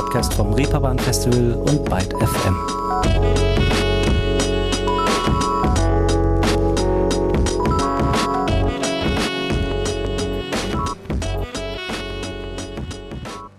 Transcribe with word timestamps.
Podcast 0.00 0.32
vom 0.32 0.54
Reeperbahn 0.54 0.98
Festival 0.98 1.52
und 1.68 1.84
Byte 1.84 2.14
FM. 2.14 2.56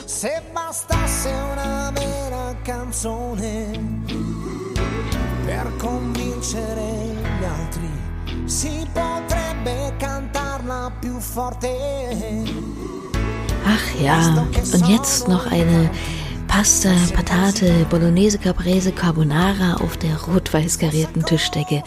Se 0.08 0.42
bastasse 0.52 1.30
una 1.52 1.92
vera 1.94 2.56
canzone 2.64 4.02
per 5.46 5.72
convincere 5.78 6.82
gli 7.40 7.44
altri, 7.44 8.46
si 8.46 8.88
potrebbe 8.92 9.94
cantarla 9.98 10.92
più 11.00 11.20
forte. 11.20 11.70
Ach 13.64 14.02
ja, 14.02 14.44
und 14.74 14.88
jetzt 14.88 15.28
noch 15.28 15.46
eine 15.46 15.92
Pasta, 16.52 16.94
Patate, 17.14 17.88
Bolognese, 17.90 18.38
Caprese, 18.38 18.92
Carbonara 18.92 19.76
auf 19.76 19.96
der 19.96 20.22
rot-weiß 20.22 20.80
karierten 20.80 21.26
Tischdecke, 21.26 21.82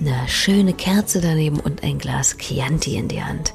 eine 0.00 0.28
schöne 0.28 0.72
Kerze 0.74 1.20
daneben 1.20 1.60
und 1.60 1.84
ein 1.84 1.98
Glas 1.98 2.36
Chianti 2.36 2.96
in 2.96 3.06
die 3.06 3.22
Hand. 3.22 3.54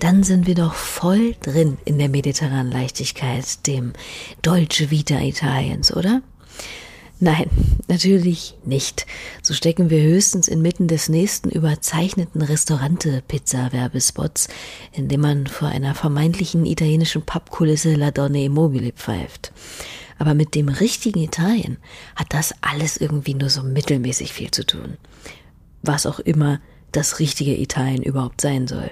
Dann 0.00 0.22
sind 0.22 0.46
wir 0.46 0.54
doch 0.54 0.74
voll 0.74 1.34
drin 1.40 1.78
in 1.86 1.98
der 1.98 2.10
mediterranen 2.10 2.70
Leichtigkeit, 2.70 3.66
dem 3.66 3.94
Dolce 4.42 4.90
Vita 4.90 5.18
Italiens, 5.20 5.96
oder? 5.96 6.20
Nein, 7.24 7.48
natürlich 7.88 8.54
nicht. 8.66 9.06
So 9.40 9.54
stecken 9.54 9.88
wir 9.88 10.02
höchstens 10.02 10.46
inmitten 10.46 10.88
des 10.88 11.08
nächsten 11.08 11.48
überzeichneten 11.48 12.42
Restaurante-Pizza-Werbespots, 12.42 14.48
in 14.92 15.08
dem 15.08 15.22
man 15.22 15.46
vor 15.46 15.68
einer 15.68 15.94
vermeintlichen 15.94 16.66
italienischen 16.66 17.22
Pappkulisse 17.22 17.94
La 17.94 18.10
Donne 18.10 18.44
Immobile 18.44 18.92
pfeift. 18.92 19.52
Aber 20.18 20.34
mit 20.34 20.54
dem 20.54 20.68
richtigen 20.68 21.20
Italien 21.20 21.78
hat 22.14 22.34
das 22.34 22.52
alles 22.60 22.98
irgendwie 22.98 23.32
nur 23.32 23.48
so 23.48 23.62
mittelmäßig 23.62 24.34
viel 24.34 24.50
zu 24.50 24.66
tun. 24.66 24.98
Was 25.80 26.04
auch 26.04 26.18
immer 26.18 26.60
das 26.92 27.20
richtige 27.20 27.58
Italien 27.58 28.02
überhaupt 28.02 28.42
sein 28.42 28.68
soll. 28.68 28.90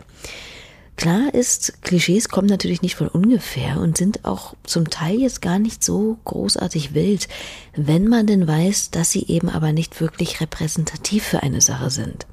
Klar 0.96 1.34
ist, 1.34 1.82
Klischees 1.82 2.28
kommen 2.28 2.46
natürlich 2.48 2.82
nicht 2.82 2.94
von 2.94 3.08
ungefähr 3.08 3.80
und 3.80 3.96
sind 3.96 4.24
auch 4.24 4.54
zum 4.62 4.90
Teil 4.90 5.20
jetzt 5.20 5.42
gar 5.42 5.58
nicht 5.58 5.82
so 5.82 6.18
großartig 6.24 6.94
wild, 6.94 7.28
wenn 7.74 8.08
man 8.08 8.26
denn 8.26 8.46
weiß, 8.46 8.90
dass 8.90 9.10
sie 9.10 9.26
eben 9.26 9.48
aber 9.48 9.72
nicht 9.72 10.00
wirklich 10.00 10.40
repräsentativ 10.40 11.24
für 11.24 11.42
eine 11.42 11.60
Sache 11.60 11.90
sind. 11.90 12.26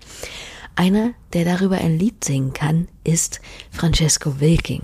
Einer, 0.75 1.11
der 1.33 1.45
darüber 1.45 1.77
ein 1.77 1.97
Lied 1.97 2.23
singen 2.23 2.53
kann, 2.53 2.87
ist 3.03 3.41
Francesco 3.71 4.39
Wilking. 4.39 4.83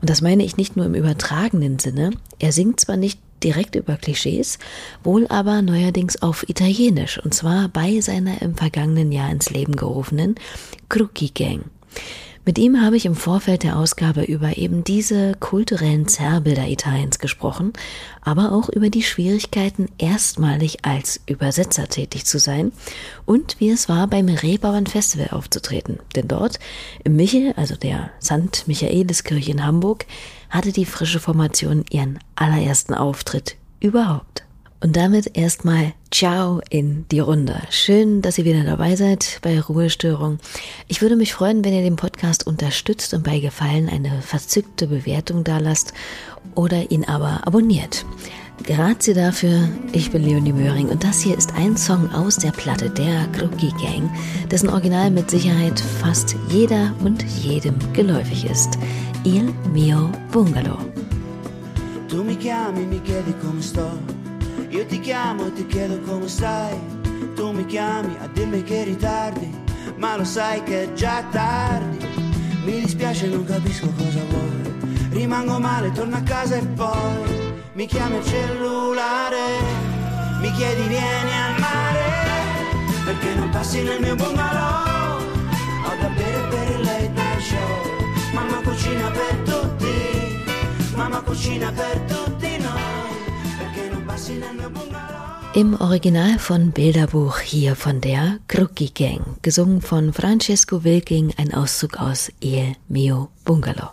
Und 0.00 0.10
das 0.10 0.20
meine 0.20 0.44
ich 0.44 0.56
nicht 0.56 0.76
nur 0.76 0.86
im 0.86 0.94
übertragenen 0.94 1.78
Sinne. 1.78 2.10
Er 2.38 2.52
singt 2.52 2.78
zwar 2.80 2.96
nicht 2.96 3.20
direkt 3.42 3.74
über 3.74 3.96
Klischees, 3.96 4.58
wohl 5.02 5.26
aber 5.28 5.62
neuerdings 5.62 6.22
auf 6.22 6.48
Italienisch, 6.48 7.18
und 7.24 7.34
zwar 7.34 7.68
bei 7.68 8.00
seiner 8.00 8.42
im 8.42 8.54
vergangenen 8.56 9.12
Jahr 9.12 9.30
ins 9.30 9.50
Leben 9.50 9.76
gerufenen 9.76 10.34
Crookie 10.88 11.32
Gang. 11.32 11.64
Mit 12.48 12.58
ihm 12.58 12.80
habe 12.80 12.96
ich 12.96 13.04
im 13.04 13.14
Vorfeld 13.14 13.62
der 13.62 13.76
Ausgabe 13.76 14.22
über 14.22 14.56
eben 14.56 14.82
diese 14.82 15.34
kulturellen 15.34 16.08
Zerrbilder 16.08 16.66
Italiens 16.66 17.18
gesprochen, 17.18 17.74
aber 18.22 18.52
auch 18.52 18.70
über 18.70 18.88
die 18.88 19.02
Schwierigkeiten, 19.02 19.90
erstmalig 19.98 20.78
als 20.82 21.20
Übersetzer 21.26 21.88
tätig 21.88 22.24
zu 22.24 22.38
sein 22.38 22.72
und 23.26 23.56
wie 23.58 23.68
es 23.68 23.90
war, 23.90 24.06
beim 24.06 24.30
Rehbauern 24.30 24.86
Festival 24.86 25.28
aufzutreten. 25.32 25.98
Denn 26.16 26.26
dort, 26.26 26.58
im 27.04 27.16
Michel, 27.16 27.52
also 27.54 27.76
der 27.76 28.12
St. 28.22 28.66
Michaeliskirche 28.66 29.50
in 29.50 29.66
Hamburg, 29.66 30.06
hatte 30.48 30.72
die 30.72 30.86
frische 30.86 31.20
Formation 31.20 31.84
ihren 31.90 32.18
allerersten 32.34 32.94
Auftritt 32.94 33.56
überhaupt. 33.78 34.47
Und 34.80 34.96
damit 34.96 35.36
erstmal 35.36 35.92
Ciao 36.12 36.60
in 36.70 37.04
die 37.10 37.18
Runde. 37.18 37.60
Schön, 37.70 38.22
dass 38.22 38.38
ihr 38.38 38.44
wieder 38.44 38.62
dabei 38.62 38.94
seid 38.94 39.40
bei 39.42 39.60
Ruhestörung. 39.60 40.38
Ich 40.86 41.02
würde 41.02 41.16
mich 41.16 41.34
freuen, 41.34 41.64
wenn 41.64 41.74
ihr 41.74 41.82
den 41.82 41.96
Podcast 41.96 42.46
unterstützt 42.46 43.12
und 43.12 43.24
bei 43.24 43.40
Gefallen 43.40 43.88
eine 43.88 44.22
verzückte 44.22 44.86
Bewertung 44.86 45.42
dalasst 45.42 45.92
oder 46.54 46.90
ihn 46.92 47.04
aber 47.04 47.46
abonniert. 47.46 48.06
Grazie 48.64 49.14
dafür. 49.14 49.68
Ich 49.92 50.10
bin 50.10 50.22
Leonie 50.22 50.52
Möhring 50.52 50.88
und 50.88 51.02
das 51.02 51.20
hier 51.20 51.36
ist 51.36 51.54
ein 51.54 51.76
Song 51.76 52.12
aus 52.12 52.36
der 52.36 52.52
Platte 52.52 52.88
der 52.88 53.26
Crookie 53.32 53.72
Gang, 53.82 54.10
dessen 54.50 54.68
Original 54.68 55.10
mit 55.10 55.30
Sicherheit 55.30 55.78
fast 55.78 56.36
jeder 56.48 56.94
und 57.04 57.22
jedem 57.42 57.74
geläufig 57.92 58.44
ist. 58.44 58.78
Il 59.24 59.52
mio 59.72 60.10
bungalow. 60.32 60.78
Tu 62.08 62.22
mi 62.24 62.36
chiami, 62.36 62.86
mi 62.86 63.00
chiedi 63.00 63.34
come 63.40 63.62
sto. 63.62 64.17
Io 64.70 64.84
ti 64.84 65.00
chiamo 65.00 65.46
e 65.46 65.52
ti 65.54 65.66
chiedo 65.66 65.98
come 66.00 66.28
stai. 66.28 66.78
Tu 67.34 67.52
mi 67.52 67.64
chiami 67.64 68.16
a 68.20 68.26
dirmi 68.26 68.62
che 68.62 68.84
ritardi, 68.84 69.50
ma 69.96 70.16
lo 70.16 70.24
sai 70.24 70.62
che 70.62 70.82
è 70.82 70.92
già 70.92 71.24
tardi. 71.30 71.98
Mi 72.64 72.80
dispiace, 72.80 73.28
non 73.28 73.44
capisco 73.44 73.90
cosa 73.96 74.20
vuoi. 74.28 75.08
Rimango 75.10 75.58
male, 75.58 75.90
torno 75.92 76.16
a 76.16 76.20
casa 76.20 76.56
e 76.56 76.66
poi 76.66 77.54
mi 77.72 77.86
chiami 77.86 78.16
al 78.16 78.24
cellulare. 78.24 79.46
Mi 80.40 80.52
chiedi 80.52 80.82
vieni 80.82 81.32
al 81.32 81.58
mare, 81.58 82.02
perché 83.04 83.34
non 83.34 83.48
passi 83.48 83.82
nel 83.82 84.00
mio 84.00 84.16
bungalow. 84.16 85.16
Ho 85.86 85.96
da 86.00 86.08
bere 86.08 86.46
per 86.50 86.70
il 86.70 86.84
late 86.84 87.10
night 87.14 87.40
show. 87.40 88.34
Mamma 88.34 88.60
cucina 88.62 89.10
per 89.10 89.36
tutti, 89.44 90.94
mamma 90.94 91.20
cucina 91.22 91.72
per 91.72 91.98
tutti. 92.00 92.27
Im 95.54 95.74
Original 95.80 96.38
von 96.38 96.70
Bilderbuch 96.70 97.38
hier 97.38 97.74
von 97.74 98.00
der 98.00 98.38
Crookie 98.48 98.90
Gang, 98.92 99.22
gesungen 99.42 99.80
von 99.80 100.12
Francesco 100.12 100.84
Wilking, 100.84 101.32
ein 101.36 101.52
Auszug 101.54 101.98
aus 102.00 102.30
Il 102.40 102.74
mio 102.88 103.28
Bungalow. 103.44 103.90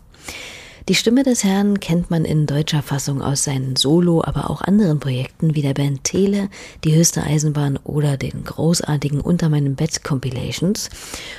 Die 0.88 0.94
Stimme 0.94 1.24
des 1.24 1.44
Herrn 1.44 1.80
kennt 1.80 2.12
man 2.12 2.26
in 2.26 2.46
deutscher 2.46 2.84
Fassung 2.84 3.24
aus 3.24 3.46
seinen 3.46 3.76
Solo, 3.76 4.24
aber 4.24 4.52
auch 4.52 4.62
anderen 4.62 5.00
Projekten 5.00 5.56
wie 5.56 5.64
der 5.64 5.74
Band 5.74 6.04
Tele, 6.04 6.50
die 6.84 6.94
höchste 6.94 7.24
Eisenbahn 7.24 7.78
oder 7.84 8.18
den 8.18 8.44
großartigen 8.44 9.20
Unter 9.20 9.50
meinem 9.50 9.74
Bett 9.74 10.04
Compilations 10.04 10.92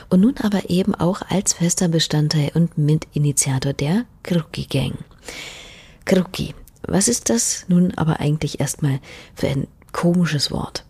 und 0.09 0.23
nun 0.23 0.35
aber 0.43 0.69
eben 0.69 0.97
auch 0.97 1.23
als 1.29 1.53
fester 1.53 1.87
Bestandteil 1.87 2.51
und 2.55 2.77
Mitinitiator 2.77 3.73
der 3.73 4.06
Crookie 4.25 4.67
Gang. 4.67 4.95
Crookie, 6.05 6.55
was 6.87 7.09
ist 7.09 7.31
das 7.31 7.65
nun 7.69 7.93
aber 7.97 8.21
eigentlich 8.21 8.61
erstmal 8.61 9.01
für 9.35 9.49
ein 9.49 9.67
komisches 9.93 10.51
Wort? 10.51 10.85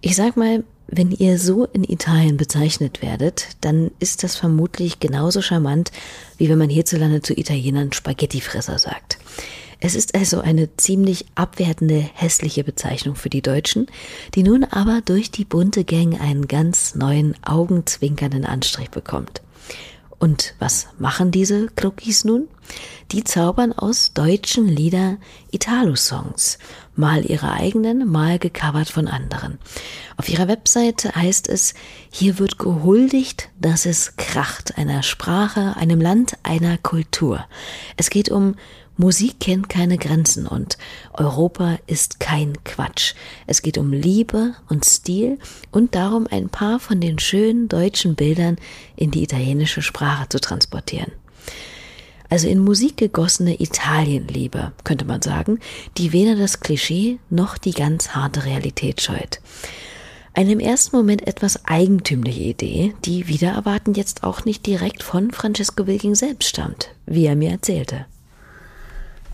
Ich 0.00 0.16
sag 0.16 0.36
mal, 0.36 0.64
wenn 0.86 1.10
ihr 1.10 1.38
so 1.38 1.64
in 1.64 1.82
Italien 1.82 2.36
bezeichnet 2.36 3.02
werdet, 3.02 3.48
dann 3.62 3.90
ist 3.98 4.22
das 4.22 4.36
vermutlich 4.36 5.00
genauso 5.00 5.40
charmant, 5.40 5.90
wie 6.36 6.48
wenn 6.48 6.58
man 6.58 6.68
hierzulande 6.68 7.22
zu 7.22 7.36
Italienern 7.36 7.92
Spaghettifresser 7.92 8.78
sagt. 8.78 9.18
Es 9.80 9.94
ist 9.94 10.14
also 10.14 10.40
eine 10.40 10.76
ziemlich 10.76 11.26
abwertende, 11.34 12.00
hässliche 12.14 12.64
Bezeichnung 12.64 13.16
für 13.16 13.28
die 13.28 13.42
Deutschen, 13.42 13.86
die 14.34 14.42
nun 14.42 14.64
aber 14.64 15.02
durch 15.04 15.30
die 15.30 15.44
bunte 15.44 15.84
Gang 15.84 16.20
einen 16.20 16.48
ganz 16.48 16.94
neuen, 16.94 17.34
augenzwinkernden 17.44 18.44
Anstrich 18.44 18.90
bekommt. 18.90 19.42
Und 20.24 20.54
was 20.58 20.86
machen 20.98 21.32
diese 21.32 21.66
Krokis 21.66 22.24
nun? 22.24 22.48
Die 23.12 23.24
zaubern 23.24 23.74
aus 23.74 24.14
deutschen 24.14 24.66
Lieder 24.66 25.18
Italo-Songs, 25.50 26.58
mal 26.96 27.26
ihre 27.26 27.52
eigenen, 27.52 28.10
mal 28.10 28.38
gecovert 28.38 28.88
von 28.88 29.06
anderen. 29.06 29.58
Auf 30.16 30.30
ihrer 30.30 30.48
Webseite 30.48 31.14
heißt 31.14 31.50
es, 31.50 31.74
hier 32.10 32.38
wird 32.38 32.58
gehuldigt, 32.58 33.50
dass 33.60 33.84
es 33.84 34.16
kracht 34.16 34.78
einer 34.78 35.02
Sprache, 35.02 35.76
einem 35.76 36.00
Land, 36.00 36.38
einer 36.42 36.78
Kultur. 36.78 37.44
Es 37.98 38.08
geht 38.08 38.30
um 38.30 38.54
Musik 38.96 39.40
kennt 39.40 39.68
keine 39.68 39.98
Grenzen 39.98 40.46
und 40.46 40.78
Europa 41.12 41.78
ist 41.88 42.20
kein 42.20 42.62
Quatsch. 42.62 43.14
Es 43.48 43.62
geht 43.62 43.76
um 43.76 43.92
Liebe 43.92 44.54
und 44.68 44.84
Stil 44.84 45.38
und 45.72 45.96
darum, 45.96 46.28
ein 46.30 46.48
paar 46.48 46.78
von 46.78 47.00
den 47.00 47.18
schönen 47.18 47.68
deutschen 47.68 48.14
Bildern 48.14 48.56
in 48.94 49.10
die 49.10 49.24
italienische 49.24 49.82
Sprache 49.82 50.28
zu 50.28 50.38
transportieren. 50.38 51.10
Also 52.30 52.48
in 52.48 52.60
Musik 52.60 52.96
gegossene 52.96 53.60
Italienliebe, 53.60 54.72
könnte 54.84 55.04
man 55.04 55.22
sagen, 55.22 55.58
die 55.98 56.12
weder 56.12 56.36
das 56.36 56.60
Klischee 56.60 57.18
noch 57.30 57.58
die 57.58 57.72
ganz 57.72 58.10
harte 58.10 58.44
Realität 58.44 59.00
scheut. 59.00 59.40
Eine 60.34 60.52
im 60.52 60.60
ersten 60.60 60.96
Moment 60.96 61.26
etwas 61.26 61.64
eigentümliche 61.64 62.42
Idee, 62.42 62.94
die 63.04 63.26
wieder 63.26 63.50
erwarten 63.52 63.94
jetzt 63.94 64.22
auch 64.22 64.44
nicht 64.44 64.66
direkt 64.66 65.02
von 65.02 65.32
Francesco 65.32 65.86
Wilking 65.86 66.14
selbst 66.14 66.48
stammt, 66.48 66.90
wie 67.06 67.26
er 67.26 67.36
mir 67.36 67.50
erzählte. 67.50 68.06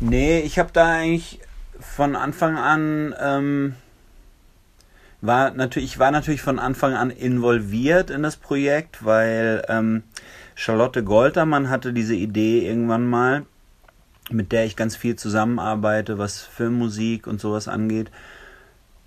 Nee, 0.00 0.40
ich 0.40 0.58
habe 0.58 0.70
da 0.72 0.92
eigentlich 0.92 1.40
von 1.78 2.16
Anfang 2.16 2.56
an 2.56 3.14
ähm, 3.20 3.74
war 5.20 5.50
natürlich, 5.50 5.92
ich 5.92 5.98
war 5.98 6.10
natürlich 6.10 6.42
von 6.42 6.58
Anfang 6.58 6.94
an 6.94 7.10
involviert 7.10 8.10
in 8.10 8.22
das 8.22 8.36
Projekt, 8.36 9.04
weil 9.04 9.62
ähm, 9.68 10.02
Charlotte 10.54 11.04
Goltermann 11.04 11.68
hatte 11.68 11.92
diese 11.92 12.14
Idee 12.14 12.66
irgendwann 12.66 13.06
mal 13.06 13.44
mit 14.30 14.52
der 14.52 14.64
ich 14.64 14.76
ganz 14.76 14.96
viel 14.96 15.16
zusammenarbeite, 15.16 16.18
was 16.18 16.40
Filmmusik 16.40 17.26
und 17.26 17.40
sowas 17.40 17.68
angeht. 17.68 18.10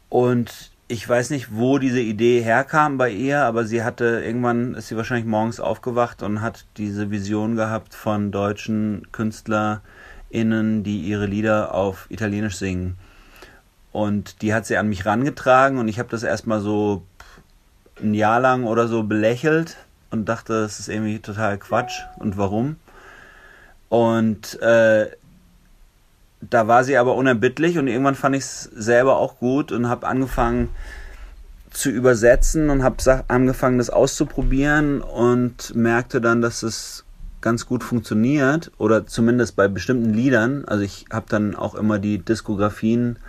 Und 0.10 0.72
ich 0.88 1.07
weiß 1.07 1.30
nicht, 1.30 1.56
wo 1.56 1.80
diese 1.80 2.01
Idee 2.01 2.42
herkam 2.42 2.98
bei 2.98 3.10
ihr, 3.10 3.42
aber 3.44 3.66
sie 3.66 3.84
hatte 3.84 4.22
irgendwann 4.24 4.75
ist 4.75 4.89
sie 4.89 4.98
wahrscheinlich 4.98 5.25
morgens 5.25 5.60
aufgewacht 5.60 6.22
und 6.22 6.42
hat 6.42 6.66
diese 6.78 7.10
Vision 7.10 7.56
gehabt 7.56 7.96
von 7.96 8.31
deutschen 8.31 9.07
KünstlerInnen, 10.34 10.84
die 10.84 11.00
ihre 11.02 11.26
Lieder 11.26 11.74
auf 11.74 12.08
Italienisch 12.10 12.58
singen. 12.58 12.98
Und 13.92 14.42
die 14.42 14.54
hat 14.54 14.66
sie 14.66 14.78
an 14.78 14.90
mich 14.90 15.06
rangetragen 15.06 15.78
und 15.78 15.88
ich 15.88 16.00
habe 16.00 16.10
das 16.10 16.24
erstmal 16.24 16.60
so 16.60 17.04
ein 18.02 18.16
Jahr 18.16 18.40
lang 18.40 18.66
oder 18.66 18.88
so 18.88 19.04
belächelt 19.04 19.78
und 20.10 20.28
dachte, 20.28 20.62
das 20.62 20.80
ist 20.80 20.90
irgendwie 20.90 21.20
total 21.20 21.60
Quatsch 21.60 22.02
und 22.18 22.38
warum. 22.38 22.78
Und 23.90 24.60
äh, 24.62 25.12
da 26.42 26.68
war 26.68 26.84
sie 26.84 26.98
aber 26.98 27.16
unerbittlich 27.16 27.78
und 27.78 27.88
irgendwann 27.88 28.16
fand 28.16 28.36
ich 28.36 28.44
es 28.44 28.64
selber 28.64 29.18
auch 29.18 29.38
gut 29.38 29.72
und 29.72 29.88
habe 29.88 30.08
angefangen 30.08 30.70
zu 31.70 31.90
übersetzen 31.90 32.72
und 32.72 32.84
habe 32.84 33.24
angefangen, 33.28 33.78
das 33.78 33.92
auszuprobieren 33.92 35.02
und 35.02 35.76
merkte 35.76 36.20
dann, 36.20 36.42
dass 36.42 36.64
es 36.64 37.06
ganz 37.44 37.68
gut 37.68 37.84
funktioniert 37.84 38.72
oder 38.80 39.06
zumindest 39.06 39.56
bei 39.56 39.68
bestimmten 39.68 40.13
Liedern. 40.13 40.63
Also 40.66 40.84
ich 40.84 41.06
habe 41.12 41.25
dann 41.30 41.56
auch 41.56 41.75
immer 41.75 42.00
die 42.00 42.18
Diskografien 42.18 43.19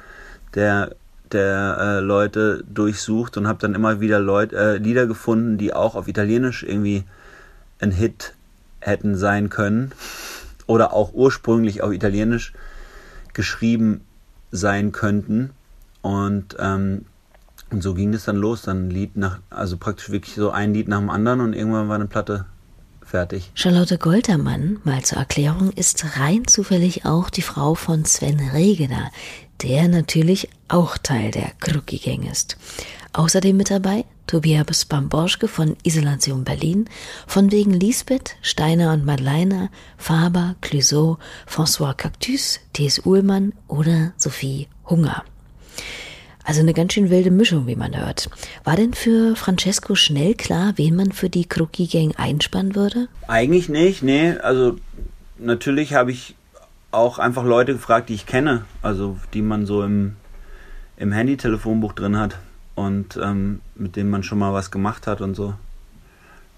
der 0.55 0.95
der 1.33 1.77
äh, 1.81 2.01
Leute 2.01 2.63
durchsucht 2.73 3.37
und 3.37 3.49
habe 3.49 3.59
dann 3.59 3.75
immer 3.75 4.01
wieder 4.01 4.21
Leut, 4.21 4.53
äh, 4.53 4.77
Lieder 4.77 5.07
gefunden, 5.07 5.59
die 5.59 5.75
auch 5.75 5.97
auf 5.97 6.07
Italienisch 6.07 6.63
irgendwie 6.63 7.03
ein 7.81 7.91
Hit 7.91 8.35
hätten 8.81 9.17
sein 9.17 9.51
können 9.51 9.91
oder 10.67 10.93
auch 10.93 11.13
ursprünglich 11.13 11.83
auf 11.83 11.93
Italienisch 11.93 12.53
geschrieben 13.33 14.03
sein 14.53 14.93
könnten. 14.93 15.51
Und, 16.03 16.57
ähm, 16.61 17.07
und 17.71 17.83
so 17.83 17.95
ging 17.95 18.15
es 18.15 18.27
dann 18.27 18.37
los, 18.37 18.63
dann 18.63 18.87
ein 18.87 18.91
Lied 18.91 19.17
nach, 19.17 19.41
also 19.51 19.77
praktisch 19.77 20.11
wirklich 20.11 20.37
so 20.37 20.51
ein 20.51 20.73
Lied 20.73 20.87
nach 20.87 21.01
dem 21.01 21.11
anderen 21.11 21.41
und 21.41 21.55
irgendwann 21.55 21.89
war 21.89 21.97
eine 21.97 22.07
Platte 22.07 22.47
fertig. 23.05 23.51
Charlotte 23.55 23.99
Goltermann, 23.99 24.79
mal 24.85 25.03
zur 25.03 25.19
Erklärung, 25.19 25.71
ist 25.73 26.19
rein 26.19 26.47
zufällig 26.47 27.05
auch 27.05 27.31
die 27.31 27.43
Frau 27.43 27.75
von 27.75 28.05
Sven 28.05 28.41
Regener, 28.51 29.11
der 29.63 29.89
natürlich 29.89 30.49
auch 30.69 30.99
Teil 30.99 31.31
der 31.31 31.53
Krucki 31.61 31.99
Gang 31.99 32.31
ist. 32.31 32.57
Außerdem 33.13 33.57
mit 33.57 33.71
dabei 33.71 34.05
Tobias 34.27 34.87
Bamborschke 34.87 35.49
von 35.49 35.77
Isolation 35.83 36.45
Berlin, 36.45 36.89
von 37.27 37.53
wegen 37.53 37.73
Lisbeth, 37.73 38.37
Steiner 38.43 38.93
und 38.93 39.05
Madeleine, 39.05 39.71
Faber, 39.97 40.57
Clouseau, 40.61 41.19
François 41.49 41.95
Cactus, 41.95 42.61
T.S. 42.73 43.05
Uhlmann 43.05 43.53
oder 43.69 44.13
Sophie 44.17 44.69
Hunger. 44.89 45.25
Also 46.45 46.61
eine 46.61 46.75
ganz 46.75 46.93
schön 46.93 47.09
wilde 47.09 47.31
Mischung, 47.31 47.67
wie 47.67 47.75
man 47.75 47.99
hört. 47.99 48.29
War 48.65 48.77
denn 48.77 48.93
für 48.93 49.35
Francesco 49.35 49.95
schnell 49.95 50.35
klar, 50.35 50.75
wen 50.77 50.95
man 50.95 51.13
für 51.13 51.31
die 51.31 51.47
Krucki 51.47 51.87
Gang 51.87 52.15
einspannen 52.19 52.75
würde? 52.75 53.09
Eigentlich 53.27 53.71
nicht, 53.71 54.03
nee. 54.03 54.33
Also 54.37 54.77
natürlich 55.39 55.95
habe 55.95 56.13
ich 56.13 56.37
auch 56.91 57.19
einfach 57.19 57.45
Leute 57.45 57.73
gefragt, 57.73 58.11
die 58.11 58.15
ich 58.15 58.27
kenne, 58.27 58.67
also 58.83 59.17
die 59.33 59.43
man 59.43 59.65
so 59.65 59.83
im, 59.83 60.17
im 60.99 61.13
Handy-Telefonbuch 61.13 61.95
drin 61.95 62.19
hat 62.19 62.39
und 62.75 63.19
ähm, 63.23 63.61
mit 63.75 63.97
denen 63.97 64.11
man 64.11 64.23
schon 64.23 64.39
mal 64.39 64.53
was 64.53 64.71
gemacht 64.71 65.07
hat 65.07 65.23
und 65.23 65.35
so. 65.35 65.55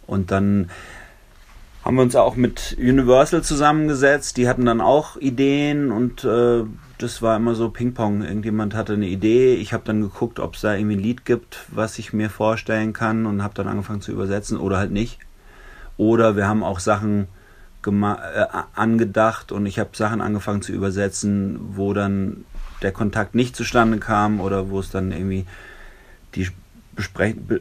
Und 0.06 0.30
dann 0.30 0.70
haben 1.86 1.94
wir 1.94 2.02
uns 2.02 2.16
auch 2.16 2.34
mit 2.34 2.76
Universal 2.80 3.42
zusammengesetzt, 3.42 4.38
die 4.38 4.48
hatten 4.48 4.66
dann 4.66 4.80
auch 4.80 5.16
Ideen 5.18 5.92
und 5.92 6.24
äh, 6.24 6.64
das 6.98 7.22
war 7.22 7.36
immer 7.36 7.54
so 7.54 7.70
Ping-Pong. 7.70 8.22
Irgendjemand 8.22 8.74
hatte 8.74 8.94
eine 8.94 9.06
Idee, 9.06 9.54
ich 9.54 9.72
habe 9.72 9.84
dann 9.86 10.00
geguckt, 10.00 10.40
ob 10.40 10.56
es 10.56 10.62
da 10.62 10.74
irgendwie 10.74 10.96
ein 10.96 11.02
Lied 11.02 11.24
gibt, 11.24 11.64
was 11.68 12.00
ich 12.00 12.12
mir 12.12 12.28
vorstellen 12.28 12.92
kann 12.92 13.24
und 13.24 13.40
habe 13.40 13.54
dann 13.54 13.68
angefangen 13.68 14.00
zu 14.00 14.10
übersetzen 14.10 14.58
oder 14.58 14.78
halt 14.78 14.90
nicht. 14.90 15.20
Oder 15.96 16.34
wir 16.34 16.48
haben 16.48 16.64
auch 16.64 16.80
Sachen 16.80 17.28
äh, 17.86 18.46
angedacht 18.74 19.52
und 19.52 19.64
ich 19.64 19.78
habe 19.78 19.90
Sachen 19.92 20.20
angefangen 20.20 20.62
zu 20.62 20.72
übersetzen, 20.72 21.60
wo 21.76 21.92
dann 21.92 22.44
der 22.82 22.90
Kontakt 22.90 23.36
nicht 23.36 23.54
zustande 23.54 23.98
kam 23.98 24.40
oder 24.40 24.70
wo 24.70 24.80
es 24.80 24.90
dann 24.90 25.12
irgendwie 25.12 25.46
die 26.34 26.48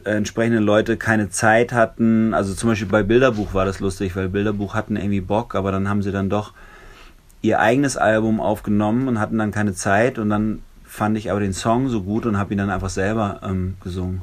entsprechenden 0.04 0.62
Leute 0.62 0.96
keine 0.96 1.30
Zeit 1.30 1.72
hatten. 1.72 2.34
Also 2.34 2.54
zum 2.54 2.70
Beispiel 2.70 2.88
bei 2.88 3.02
Bilderbuch 3.02 3.54
war 3.54 3.64
das 3.64 3.80
lustig, 3.80 4.16
weil 4.16 4.28
Bilderbuch 4.28 4.74
hatten 4.74 4.96
irgendwie 4.96 5.20
Bock, 5.20 5.54
aber 5.54 5.72
dann 5.72 5.88
haben 5.88 6.02
sie 6.02 6.12
dann 6.12 6.30
doch 6.30 6.52
ihr 7.42 7.60
eigenes 7.60 7.96
Album 7.96 8.40
aufgenommen 8.40 9.08
und 9.08 9.20
hatten 9.20 9.38
dann 9.38 9.52
keine 9.52 9.74
Zeit 9.74 10.18
und 10.18 10.30
dann 10.30 10.62
fand 10.84 11.18
ich 11.18 11.30
aber 11.30 11.40
den 11.40 11.52
Song 11.52 11.88
so 11.88 12.02
gut 12.02 12.26
und 12.26 12.38
habe 12.38 12.54
ihn 12.54 12.58
dann 12.58 12.70
einfach 12.70 12.90
selber 12.90 13.40
ähm, 13.42 13.76
gesungen. 13.82 14.22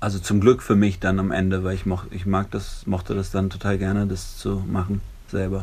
Also 0.00 0.18
zum 0.18 0.40
Glück 0.40 0.62
für 0.62 0.76
mich 0.76 1.00
dann 1.00 1.18
am 1.18 1.30
Ende, 1.30 1.64
weil 1.64 1.74
ich, 1.74 1.86
moch, 1.86 2.04
ich 2.10 2.26
mag 2.26 2.50
das, 2.50 2.86
mochte 2.86 3.14
das 3.14 3.30
dann 3.30 3.50
total 3.50 3.78
gerne, 3.78 4.06
das 4.06 4.36
zu 4.36 4.62
machen 4.66 5.00
selber. 5.28 5.62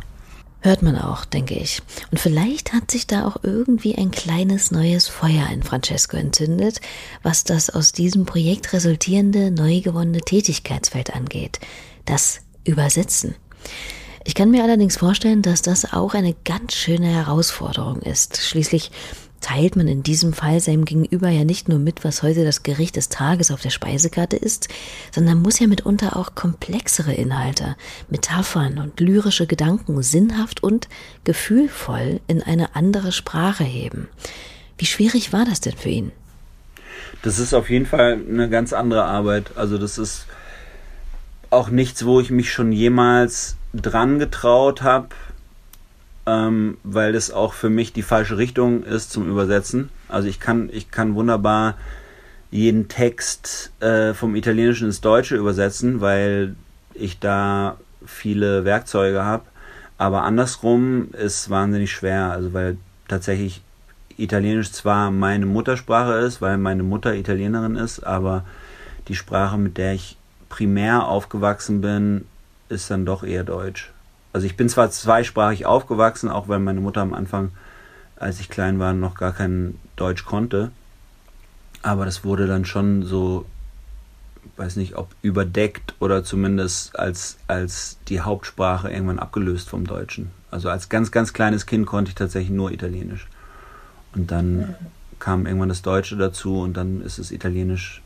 Hört 0.65 0.81
man 0.81 0.97
auch, 0.97 1.25
denke 1.25 1.53
ich. 1.53 1.83
Und 2.09 2.19
vielleicht 2.19 2.73
hat 2.73 2.89
sich 2.89 3.05
da 3.05 3.27
auch 3.27 3.37
irgendwie 3.43 3.95
ein 3.95 4.09
kleines 4.09 4.71
neues 4.71 5.07
Feuer 5.07 5.47
in 5.53 5.61
Francesco 5.61 6.17
entzündet, 6.17 6.81
was 7.21 7.43
das 7.43 7.69
aus 7.69 7.91
diesem 7.91 8.25
Projekt 8.25 8.73
resultierende, 8.73 9.51
neu 9.51 9.81
gewonnene 9.81 10.21
Tätigkeitsfeld 10.21 11.13
angeht. 11.13 11.59
Das 12.05 12.39
Übersetzen. 12.63 13.35
Ich 14.23 14.33
kann 14.33 14.49
mir 14.49 14.63
allerdings 14.63 14.97
vorstellen, 14.97 15.43
dass 15.43 15.61
das 15.61 15.93
auch 15.93 16.15
eine 16.15 16.33
ganz 16.45 16.73
schöne 16.73 17.09
Herausforderung 17.09 18.01
ist. 18.01 18.41
Schließlich 18.41 18.89
teilt 19.45 19.75
man 19.75 19.87
in 19.87 20.01
diesem 20.01 20.33
Fall 20.33 20.59
seinem 20.59 20.85
Gegenüber 20.85 21.29
ja 21.29 21.43
nicht 21.43 21.69
nur 21.69 21.77
mit, 21.77 22.03
was 22.03 22.23
heute 22.23 22.43
das 22.43 22.63
Gericht 22.63 22.95
des 22.95 23.09
Tages 23.09 23.51
auf 23.51 23.61
der 23.61 23.69
Speisekarte 23.69 24.35
ist, 24.35 24.69
sondern 25.11 25.39
muss 25.39 25.59
ja 25.59 25.67
mitunter 25.67 26.17
auch 26.17 26.33
komplexere 26.33 27.13
Inhalte, 27.13 27.75
Metaphern 28.09 28.79
und 28.79 28.99
lyrische 28.99 29.45
Gedanken 29.45 30.01
sinnhaft 30.01 30.63
und 30.63 30.89
gefühlvoll 31.25 32.21
in 32.25 32.41
eine 32.41 32.75
andere 32.75 33.11
Sprache 33.11 33.63
heben. 33.63 34.07
Wie 34.79 34.87
schwierig 34.87 35.31
war 35.31 35.45
das 35.45 35.61
denn 35.61 35.77
für 35.77 35.89
ihn? 35.89 36.11
Das 37.21 37.37
ist 37.37 37.53
auf 37.53 37.69
jeden 37.69 37.85
Fall 37.85 38.19
eine 38.27 38.49
ganz 38.49 38.73
andere 38.73 39.03
Arbeit. 39.03 39.51
Also 39.57 39.77
das 39.77 39.99
ist 39.99 40.25
auch 41.51 41.69
nichts, 41.69 42.03
wo 42.03 42.19
ich 42.19 42.31
mich 42.31 42.51
schon 42.51 42.71
jemals 42.71 43.57
dran 43.75 44.17
getraut 44.17 44.81
habe 44.81 45.09
ähm, 46.25 46.77
weil 46.83 47.13
das 47.13 47.31
auch 47.31 47.53
für 47.53 47.69
mich 47.69 47.93
die 47.93 48.01
falsche 48.01 48.37
Richtung 48.37 48.83
ist 48.83 49.11
zum 49.11 49.29
Übersetzen. 49.29 49.89
Also 50.07 50.27
ich 50.27 50.39
kann, 50.39 50.69
ich 50.71 50.91
kann 50.91 51.15
wunderbar 51.15 51.75
jeden 52.51 52.87
Text 52.87 53.71
äh, 53.81 54.13
vom 54.13 54.35
Italienischen 54.35 54.87
ins 54.87 55.01
Deutsche 55.01 55.35
übersetzen, 55.35 56.01
weil 56.01 56.55
ich 56.93 57.19
da 57.19 57.77
viele 58.05 58.65
Werkzeuge 58.65 59.23
habe. 59.23 59.43
Aber 59.97 60.23
andersrum 60.23 61.09
ist 61.11 61.49
wahnsinnig 61.49 61.91
schwer, 61.91 62.31
also 62.31 62.53
weil 62.53 62.77
tatsächlich 63.07 63.61
Italienisch 64.17 64.71
zwar 64.71 65.11
meine 65.11 65.45
Muttersprache 65.45 66.13
ist, 66.13 66.41
weil 66.41 66.57
meine 66.57 66.83
Mutter 66.83 67.15
Italienerin 67.15 67.75
ist, 67.75 67.99
aber 68.05 68.45
die 69.07 69.15
Sprache, 69.15 69.57
mit 69.57 69.77
der 69.77 69.93
ich 69.93 70.17
primär 70.49 71.05
aufgewachsen 71.07 71.81
bin, 71.81 72.25
ist 72.69 72.89
dann 72.89 73.05
doch 73.05 73.23
eher 73.23 73.43
Deutsch. 73.43 73.91
Also 74.35 74.47
ich 74.47 74.57
bin 74.57 74.67
zwar 74.67 74.91
zweisprachig 74.91 75.65
aufgewachsen, 75.65 76.27
auch 76.27 76.49
weil 76.49 76.59
meine 76.59 76.81
Mutter 76.81 76.99
am 76.99 77.13
Anfang, 77.13 77.51
als 78.17 78.41
ich 78.41 78.49
klein 78.49 78.79
war, 78.79 78.91
noch 78.91 79.15
gar 79.15 79.31
kein 79.31 79.79
Deutsch 79.95 80.25
konnte. 80.25 80.71
Aber 81.83 82.03
das 82.03 82.25
wurde 82.25 82.45
dann 82.45 82.65
schon 82.65 83.03
so, 83.03 83.45
weiß 84.57 84.75
nicht, 84.75 84.97
ob 84.97 85.07
überdeckt 85.21 85.95
oder 85.99 86.25
zumindest 86.25 86.99
als, 86.99 87.37
als 87.47 87.97
die 88.09 88.19
Hauptsprache 88.19 88.91
irgendwann 88.91 89.19
abgelöst 89.19 89.69
vom 89.69 89.87
Deutschen. 89.87 90.31
Also 90.51 90.67
als 90.69 90.89
ganz, 90.89 91.11
ganz 91.11 91.31
kleines 91.31 91.65
Kind 91.65 91.85
konnte 91.85 92.09
ich 92.09 92.15
tatsächlich 92.15 92.51
nur 92.51 92.73
Italienisch. 92.73 93.27
Und 94.15 94.31
dann 94.31 94.75
kam 95.17 95.45
irgendwann 95.45 95.69
das 95.69 95.81
Deutsche 95.81 96.17
dazu 96.17 96.59
und 96.59 96.75
dann 96.75 96.99
ist 96.99 97.19
es 97.19 97.31
Italienisch 97.31 98.01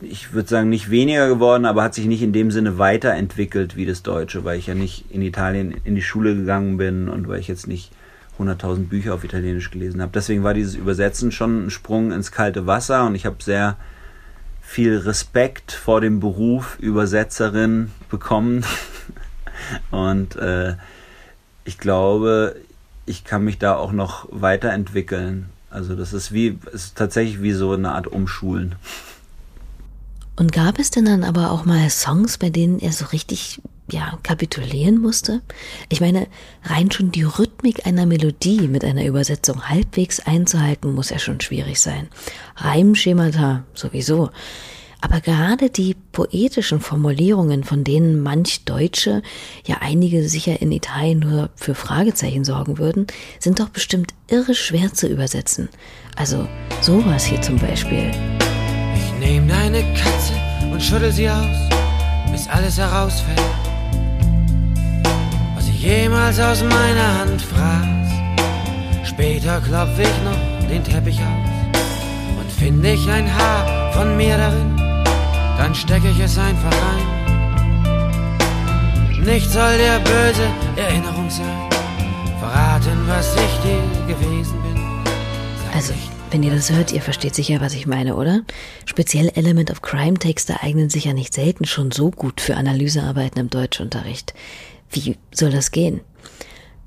ich 0.00 0.32
würde 0.32 0.48
sagen, 0.48 0.68
nicht 0.68 0.90
weniger 0.90 1.28
geworden, 1.28 1.64
aber 1.64 1.82
hat 1.82 1.94
sich 1.94 2.06
nicht 2.06 2.22
in 2.22 2.32
dem 2.32 2.50
Sinne 2.50 2.78
weiterentwickelt 2.78 3.76
wie 3.76 3.86
das 3.86 4.02
Deutsche, 4.02 4.44
weil 4.44 4.58
ich 4.58 4.68
ja 4.68 4.74
nicht 4.74 5.06
in 5.10 5.22
Italien 5.22 5.74
in 5.84 5.94
die 5.94 6.02
Schule 6.02 6.36
gegangen 6.36 6.76
bin 6.76 7.08
und 7.08 7.28
weil 7.28 7.40
ich 7.40 7.48
jetzt 7.48 7.66
nicht 7.66 7.90
100.000 8.38 8.88
Bücher 8.88 9.14
auf 9.14 9.24
Italienisch 9.24 9.70
gelesen 9.70 10.00
habe. 10.00 10.12
Deswegen 10.14 10.44
war 10.44 10.54
dieses 10.54 10.76
Übersetzen 10.76 11.32
schon 11.32 11.66
ein 11.66 11.70
Sprung 11.70 12.12
ins 12.12 12.30
kalte 12.30 12.66
Wasser 12.66 13.06
und 13.06 13.14
ich 13.16 13.26
habe 13.26 13.42
sehr 13.42 13.76
viel 14.62 14.98
Respekt 14.98 15.72
vor 15.72 16.00
dem 16.00 16.20
Beruf 16.20 16.78
Übersetzerin 16.78 17.90
bekommen. 18.10 18.64
und 19.90 20.36
äh, 20.36 20.74
ich 21.64 21.78
glaube, 21.78 22.56
ich 23.06 23.24
kann 23.24 23.44
mich 23.44 23.58
da 23.58 23.74
auch 23.74 23.92
noch 23.92 24.28
weiterentwickeln. 24.30 25.48
Also 25.70 25.96
das 25.96 26.12
ist 26.12 26.32
wie, 26.32 26.58
ist 26.72 26.96
tatsächlich 26.96 27.42
wie 27.42 27.52
so 27.52 27.72
eine 27.72 27.92
Art 27.92 28.06
Umschulen. 28.06 28.76
Und 30.38 30.52
gab 30.52 30.78
es 30.78 30.90
denn 30.90 31.04
dann 31.04 31.24
aber 31.24 31.50
auch 31.50 31.64
mal 31.64 31.90
Songs, 31.90 32.38
bei 32.38 32.48
denen 32.48 32.78
er 32.78 32.92
so 32.92 33.06
richtig 33.06 33.60
ja, 33.90 34.18
kapitulieren 34.22 34.98
musste? 34.98 35.42
Ich 35.88 36.00
meine, 36.00 36.28
rein 36.62 36.92
schon 36.92 37.10
die 37.10 37.24
Rhythmik 37.24 37.86
einer 37.86 38.06
Melodie 38.06 38.68
mit 38.68 38.84
einer 38.84 39.04
Übersetzung 39.04 39.68
halbwegs 39.68 40.20
einzuhalten, 40.20 40.94
muss 40.94 41.10
ja 41.10 41.18
schon 41.18 41.40
schwierig 41.40 41.80
sein. 41.80 42.06
Reimschemata 42.56 43.64
sowieso. 43.74 44.30
Aber 45.00 45.20
gerade 45.20 45.70
die 45.70 45.96
poetischen 46.12 46.80
Formulierungen, 46.80 47.64
von 47.64 47.82
denen 47.82 48.20
manch 48.20 48.64
Deutsche, 48.64 49.22
ja 49.64 49.78
einige 49.80 50.28
sicher 50.28 50.60
in 50.60 50.70
Italien 50.70 51.18
nur 51.18 51.50
für 51.56 51.74
Fragezeichen 51.74 52.44
sorgen 52.44 52.78
würden, 52.78 53.08
sind 53.40 53.58
doch 53.58 53.70
bestimmt 53.70 54.14
irre 54.28 54.54
schwer 54.54 54.92
zu 54.92 55.08
übersetzen. 55.08 55.68
Also 56.14 56.46
sowas 56.80 57.24
hier 57.24 57.40
zum 57.42 57.58
Beispiel. 57.58 58.12
Ich 59.20 59.26
nehme 59.26 59.46
deine 59.48 59.82
Katze 59.94 60.34
und 60.70 60.82
schüttel 60.82 61.12
sie 61.12 61.28
aus, 61.28 61.68
bis 62.30 62.48
alles 62.48 62.78
herausfällt, 62.78 63.40
was 65.56 65.68
ich 65.68 65.82
jemals 65.82 66.38
aus 66.38 66.62
meiner 66.62 67.18
Hand 67.18 67.42
fraß. 67.42 69.08
Später 69.08 69.60
klopf 69.60 69.98
ich 69.98 70.06
noch 70.24 70.68
den 70.68 70.84
Teppich 70.84 71.18
aus 71.20 71.78
und 72.40 72.52
finde 72.52 72.92
ich 72.92 73.10
ein 73.10 73.26
Haar 73.34 73.92
von 73.92 74.16
mir 74.16 74.36
darin 74.36 74.78
dann 75.58 75.74
stecke 75.74 76.08
ich 76.08 76.20
es 76.20 76.38
einfach 76.38 76.72
ein. 76.72 77.06
Nicht 79.24 79.50
soll 79.50 79.76
der 79.76 79.98
böse 79.98 80.48
Erinnerung 80.76 81.28
sein, 81.28 81.68
verraten, 82.38 83.06
was 83.08 83.34
ich 83.34 83.58
dir 83.64 83.82
gewesen 84.06 84.62
bin. 84.62 84.78
also, 85.74 85.92
wenn 86.30 86.42
ihr 86.42 86.50
das 86.50 86.70
hört, 86.70 86.92
ihr 86.92 87.02
versteht 87.02 87.34
sicher, 87.34 87.60
was 87.60 87.74
ich 87.74 87.86
meine, 87.86 88.16
oder? 88.16 88.42
Speziell 88.84 89.30
Element 89.34 89.70
of 89.70 89.82
Crime 89.82 90.18
Texte 90.18 90.62
eignen 90.62 90.90
sich 90.90 91.04
ja 91.04 91.12
nicht 91.12 91.34
selten 91.34 91.64
schon 91.64 91.90
so 91.90 92.10
gut 92.10 92.40
für 92.40 92.56
Analysearbeiten 92.56 93.40
im 93.40 93.50
Deutschunterricht. 93.50 94.34
Wie 94.90 95.16
soll 95.32 95.50
das 95.50 95.70
gehen? 95.70 96.00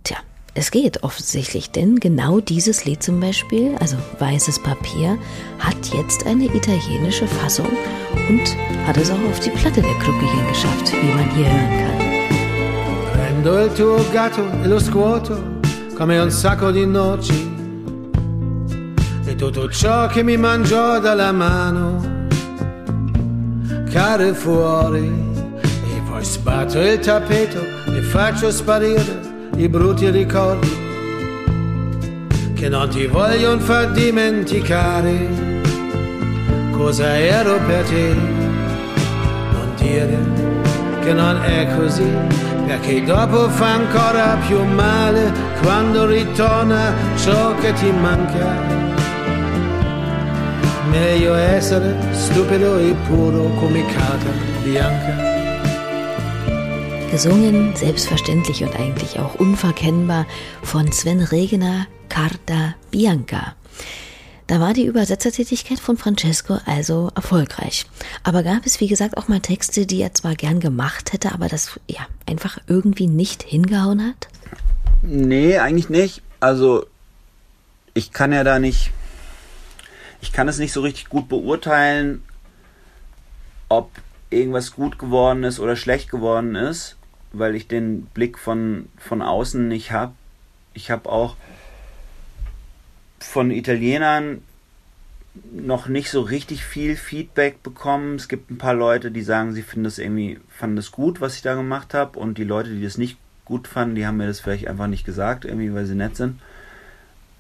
Tja, 0.04 0.18
es 0.54 0.72
geht 0.72 1.04
offensichtlich, 1.04 1.72
denn 1.72 2.00
genau 2.00 2.40
dieses 2.40 2.86
Lied 2.86 3.02
zum 3.04 3.20
Beispiel, 3.20 3.76
also 3.80 3.98
Weißes 4.20 4.60
Papier, 4.60 5.18
hat 5.60 5.94
jetzt 5.94 6.26
eine 6.26 6.46
italienische 6.46 7.28
Fassung 7.28 7.70
und 8.30 8.56
hat 8.86 8.98
es 8.98 9.10
auch 9.10 9.24
auf 9.30 9.40
die 9.40 9.52
Platte 9.52 9.82
der 9.82 9.96
Kruppigen 9.96 10.48
geschafft, 10.48 10.94
wie 10.94 11.14
man 11.14 11.36
hier 11.36 11.46
hören 11.46 11.88
kann. 11.88 12.12
Prendo 13.14 13.66
il 13.66 13.74
tuo 13.74 13.98
gatto 14.14 14.44
e 14.64 14.68
lo 14.68 14.80
scuoto 14.80 15.38
come 15.96 16.20
un 16.20 16.32
sacco 16.32 16.72
di 16.72 16.86
noci 16.86 17.51
e 19.32 19.36
tutto 19.36 19.70
ciò 19.70 20.08
che 20.08 20.24
mi 20.24 20.36
mangiò 20.36 21.00
dalla 21.00 21.32
mano 21.32 22.28
cade 23.90 24.34
fuori 24.34 25.10
e 25.62 26.02
poi 26.10 26.24
sbatto 26.24 26.80
il 26.82 27.00
tappeto 27.00 27.60
e 27.96 28.02
faccio 28.02 28.52
sparire 28.52 29.20
i 29.56 29.70
brutti 29.70 30.10
ricordi 30.10 30.80
che 32.54 32.68
non 32.68 32.90
ti 32.90 33.08
vogliono 33.08 33.60
far 33.62 33.92
dimenticare 33.92 35.60
cosa 36.74 37.18
ero 37.18 37.58
per 37.66 37.86
te. 37.86 38.14
Non 38.14 39.72
dire 39.78 40.18
che 41.02 41.14
non 41.14 41.42
è 41.44 41.68
così, 41.76 42.08
perché 42.68 43.04
dopo 43.04 43.50
fa 43.50 43.74
ancora 43.74 44.38
più 44.46 44.64
male 44.64 45.32
quando 45.62 46.06
ritorna 46.06 46.94
ciò 47.16 47.56
che 47.56 47.74
ti 47.74 47.90
manca. 47.92 48.81
Meglio 50.92 51.34
essere 51.36 51.96
stupido 52.14 52.78
e 52.78 52.94
puro 53.08 53.48
come 53.62 53.82
carta 53.86 54.30
bianca. 54.62 55.32
Gesungen, 57.10 57.74
selbstverständlich 57.78 58.62
und 58.64 58.76
eigentlich 58.76 59.18
auch 59.18 59.36
unverkennbar 59.36 60.26
von 60.62 60.92
Sven 60.92 61.22
Regener 61.22 61.88
Carta 62.10 62.76
Bianca. 62.90 63.56
Da 64.48 64.60
war 64.60 64.74
die 64.74 64.86
Übersetzertätigkeit 64.86 65.80
von 65.80 65.96
Francesco 65.96 66.58
also 66.66 67.10
erfolgreich. 67.16 67.86
Aber 68.24 68.44
gab 68.44 68.66
es, 68.66 68.82
wie 68.82 68.90
gesagt, 68.90 69.16
auch 69.16 69.30
mal 69.30 69.40
Texte, 69.40 69.86
die 69.86 70.02
er 70.02 70.14
zwar 70.14 70.36
gern 70.36 70.60
gemacht 70.60 71.14
hätte, 71.14 71.32
aber 71.32 71.48
das 71.48 71.80
ja 71.88 72.06
einfach 72.26 72.58
irgendwie 72.68 73.08
nicht 73.08 73.44
hingehauen 73.44 74.06
hat? 74.06 74.28
Nee, 75.04 75.58
eigentlich 75.58 75.88
nicht. 75.88 76.22
Also, 76.42 76.86
ich 77.94 78.12
kann 78.12 78.34
ja 78.34 78.44
da 78.44 78.60
nicht. 78.60 78.92
Ich 80.22 80.32
kann 80.32 80.48
es 80.48 80.60
nicht 80.60 80.72
so 80.72 80.82
richtig 80.82 81.10
gut 81.10 81.28
beurteilen, 81.28 82.24
ob 83.70 83.92
irgendwas 84.30 84.74
gut 84.74 84.98
geworden 84.98 85.44
ist 85.44 85.60
oder 85.60 85.76
schlecht 85.76 86.10
geworden 86.10 86.56
ist 86.56 86.98
weil 87.34 87.56
ich 87.56 87.68
den 87.68 88.04
Blick 88.06 88.38
von, 88.38 88.90
von 88.98 89.22
außen 89.22 89.68
nicht 89.68 89.92
habe. 89.92 90.14
Ich 90.74 90.92
habe 90.92 91.10
auch 91.10 91.36
von 93.20 93.52
Italienern 93.52 94.42
noch 95.52 95.88
nicht 95.88 96.12
so 96.12 96.22
richtig 96.22 96.66
viel 96.66 96.98
Feedback 96.98 97.64
bekommen. 97.64 98.16
Es 98.16 98.28
gibt 98.28 98.52
ein 98.52 98.58
paar 98.58 98.74
Leute, 98.74 99.12
die 99.12 99.22
sagen, 99.22 99.54
sie 99.54 99.62
finden 99.62 99.86
das 99.86 99.98
irgendwie, 99.98 100.40
fanden 100.50 100.76
das 100.76 100.92
gut, 100.92 101.22
was 101.22 101.36
ich 101.36 101.42
da 101.42 101.56
gemacht 101.56 101.94
habe. 101.94 102.20
Und 102.20 102.38
die 102.38 102.44
Leute, 102.44 102.72
die 102.72 102.84
das 102.84 102.98
nicht 102.98 103.18
gut 103.46 103.68
fanden, 103.68 103.96
die 103.96 104.06
haben 104.06 104.18
mir 104.18 104.28
das 104.28 104.42
vielleicht 104.42 104.68
einfach 104.68 104.88
nicht 104.88 105.06
gesagt, 105.06 105.46
irgendwie, 105.46 105.74
weil 105.74 105.86
sie 105.86 105.96
nett 105.96 106.18
sind. 106.18 106.40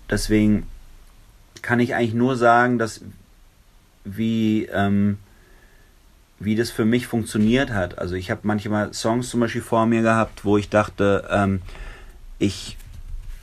Deswegen 0.10 0.68
kann 1.62 1.80
ich 1.80 1.96
eigentlich 1.96 2.14
nur 2.14 2.36
sagen, 2.36 2.78
dass 2.78 3.02
wie 4.04 4.66
ähm, 4.66 5.18
wie 6.44 6.56
das 6.56 6.72
für 6.72 6.86
mich 6.86 7.08
funktioniert 7.08 7.72
hat. 7.72 8.00
Also 8.00 8.16
ich 8.16 8.32
habe 8.32 8.42
manchmal 8.44 8.94
Songs 8.94 9.30
zum 9.30 9.40
Beispiel 9.40 9.62
vor 9.62 9.86
mir 9.86 10.02
gehabt, 10.02 10.44
wo 10.44 10.58
ich 10.58 10.70
dachte, 10.70 11.28
ähm, 11.30 11.62
ich 12.40 12.78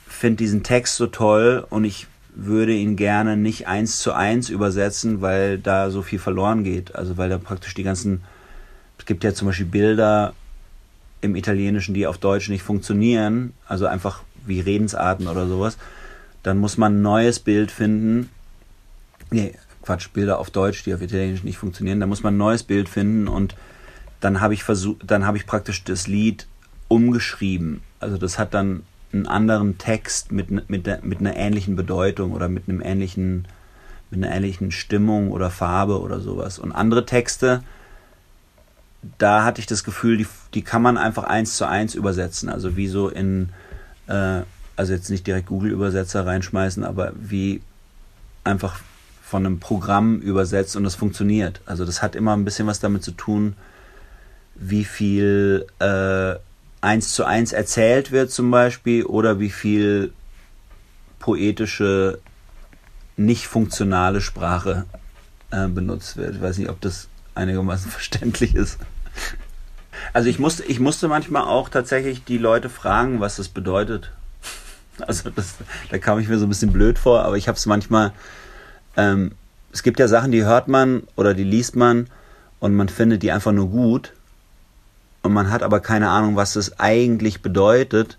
finde 0.06 0.38
diesen 0.38 0.64
Text 0.64 0.96
so 0.96 1.06
toll 1.06 1.64
und 1.70 1.84
ich 1.84 2.08
würde 2.34 2.72
ihn 2.72 2.96
gerne 2.96 3.36
nicht 3.36 3.68
eins 3.68 4.00
zu 4.00 4.12
eins 4.12 4.48
übersetzen, 4.48 5.20
weil 5.20 5.58
da 5.58 5.90
so 5.90 6.02
viel 6.02 6.18
verloren 6.18 6.64
geht. 6.64 6.94
Also 6.94 7.16
weil 7.16 7.28
da 7.28 7.38
praktisch 7.38 7.74
die 7.74 7.84
ganzen, 7.84 8.22
es 8.98 9.06
gibt 9.06 9.22
ja 9.24 9.32
zum 9.32 9.46
Beispiel 9.46 9.66
Bilder 9.66 10.34
im 11.20 11.36
Italienischen, 11.36 11.94
die 11.94 12.06
auf 12.06 12.18
Deutsch 12.18 12.48
nicht 12.48 12.62
funktionieren, 12.62 13.52
also 13.66 13.86
einfach 13.86 14.22
wie 14.46 14.60
Redensarten 14.60 15.28
oder 15.28 15.46
sowas. 15.46 15.78
Dann 16.48 16.56
muss 16.60 16.78
man 16.78 16.94
ein 16.94 17.02
neues 17.02 17.40
Bild 17.40 17.70
finden. 17.70 18.30
Nee, 19.30 19.52
Quatsch, 19.82 20.08
Bilder 20.14 20.38
auf 20.38 20.48
Deutsch, 20.48 20.82
die 20.82 20.94
auf 20.94 21.02
Italienisch 21.02 21.44
nicht 21.44 21.58
funktionieren. 21.58 22.00
Da 22.00 22.06
muss 22.06 22.22
man 22.22 22.34
ein 22.34 22.38
neues 22.38 22.62
Bild 22.62 22.88
finden 22.88 23.28
und 23.28 23.54
dann 24.20 24.40
habe 24.40 24.54
ich 24.54 24.64
versucht, 24.64 25.02
dann 25.06 25.26
habe 25.26 25.36
ich 25.36 25.44
praktisch 25.44 25.84
das 25.84 26.06
Lied 26.06 26.46
umgeschrieben. 26.88 27.82
Also 28.00 28.16
das 28.16 28.38
hat 28.38 28.54
dann 28.54 28.84
einen 29.12 29.26
anderen 29.26 29.76
Text 29.76 30.32
mit, 30.32 30.50
mit, 30.50 30.70
mit 30.70 31.20
einer 31.20 31.36
ähnlichen 31.36 31.76
Bedeutung 31.76 32.32
oder 32.32 32.48
mit 32.48 32.66
einem 32.66 32.80
ähnlichen, 32.80 33.46
mit 34.10 34.24
einer 34.24 34.34
ähnlichen 34.34 34.70
Stimmung 34.70 35.30
oder 35.30 35.50
Farbe 35.50 36.00
oder 36.00 36.18
sowas. 36.18 36.58
Und 36.58 36.72
andere 36.72 37.04
Texte, 37.04 37.62
da 39.18 39.44
hatte 39.44 39.60
ich 39.60 39.66
das 39.66 39.84
Gefühl, 39.84 40.16
die, 40.16 40.26
die 40.54 40.62
kann 40.62 40.80
man 40.80 40.96
einfach 40.96 41.24
eins 41.24 41.58
zu 41.58 41.66
eins 41.68 41.94
übersetzen. 41.94 42.48
Also 42.48 42.74
wie 42.74 42.88
so 42.88 43.10
in, 43.10 43.50
äh, 44.06 44.44
also 44.78 44.92
jetzt 44.92 45.10
nicht 45.10 45.26
direkt 45.26 45.48
Google-Übersetzer 45.48 46.24
reinschmeißen, 46.24 46.84
aber 46.84 47.12
wie 47.16 47.60
einfach 48.44 48.78
von 49.20 49.44
einem 49.44 49.58
Programm 49.58 50.20
übersetzt 50.20 50.76
und 50.76 50.84
das 50.84 50.94
funktioniert. 50.94 51.60
Also 51.66 51.84
das 51.84 52.00
hat 52.00 52.14
immer 52.14 52.34
ein 52.34 52.44
bisschen 52.44 52.68
was 52.68 52.78
damit 52.78 53.02
zu 53.02 53.10
tun, 53.10 53.56
wie 54.54 54.84
viel 54.84 55.66
äh, 55.80 56.36
eins 56.80 57.12
zu 57.12 57.24
eins 57.24 57.52
erzählt 57.52 58.12
wird 58.12 58.30
zum 58.30 58.52
Beispiel 58.52 59.04
oder 59.04 59.40
wie 59.40 59.50
viel 59.50 60.12
poetische, 61.18 62.20
nicht 63.16 63.48
funktionale 63.48 64.20
Sprache 64.20 64.86
äh, 65.50 65.66
benutzt 65.66 66.16
wird. 66.16 66.36
Ich 66.36 66.40
weiß 66.40 66.56
nicht, 66.56 66.70
ob 66.70 66.80
das 66.80 67.08
einigermaßen 67.34 67.90
verständlich 67.90 68.54
ist. 68.54 68.78
Also 70.12 70.28
ich 70.28 70.38
musste, 70.38 70.62
ich 70.64 70.78
musste 70.78 71.08
manchmal 71.08 71.42
auch 71.42 71.68
tatsächlich 71.68 72.22
die 72.22 72.38
Leute 72.38 72.68
fragen, 72.68 73.18
was 73.18 73.36
das 73.36 73.48
bedeutet. 73.48 74.12
Also 75.06 75.30
das, 75.30 75.54
da 75.90 75.98
kam 75.98 76.18
ich 76.18 76.28
mir 76.28 76.38
so 76.38 76.46
ein 76.46 76.48
bisschen 76.48 76.72
blöd 76.72 76.98
vor, 76.98 77.22
aber 77.22 77.36
ich 77.36 77.48
habe 77.48 77.56
es 77.56 77.66
manchmal 77.66 78.12
ähm, 78.96 79.32
es 79.72 79.82
gibt 79.82 79.98
ja 79.98 80.08
Sachen, 80.08 80.32
die 80.32 80.44
hört 80.44 80.68
man 80.68 81.02
oder 81.16 81.34
die 81.34 81.44
liest 81.44 81.76
man 81.76 82.08
und 82.58 82.74
man 82.74 82.88
findet 82.88 83.22
die 83.22 83.32
einfach 83.32 83.52
nur 83.52 83.68
gut 83.68 84.12
und 85.22 85.32
man 85.32 85.50
hat 85.50 85.62
aber 85.62 85.80
keine 85.80 86.08
Ahnung, 86.08 86.36
was 86.36 86.54
das 86.54 86.80
eigentlich 86.80 87.42
bedeutet. 87.42 88.18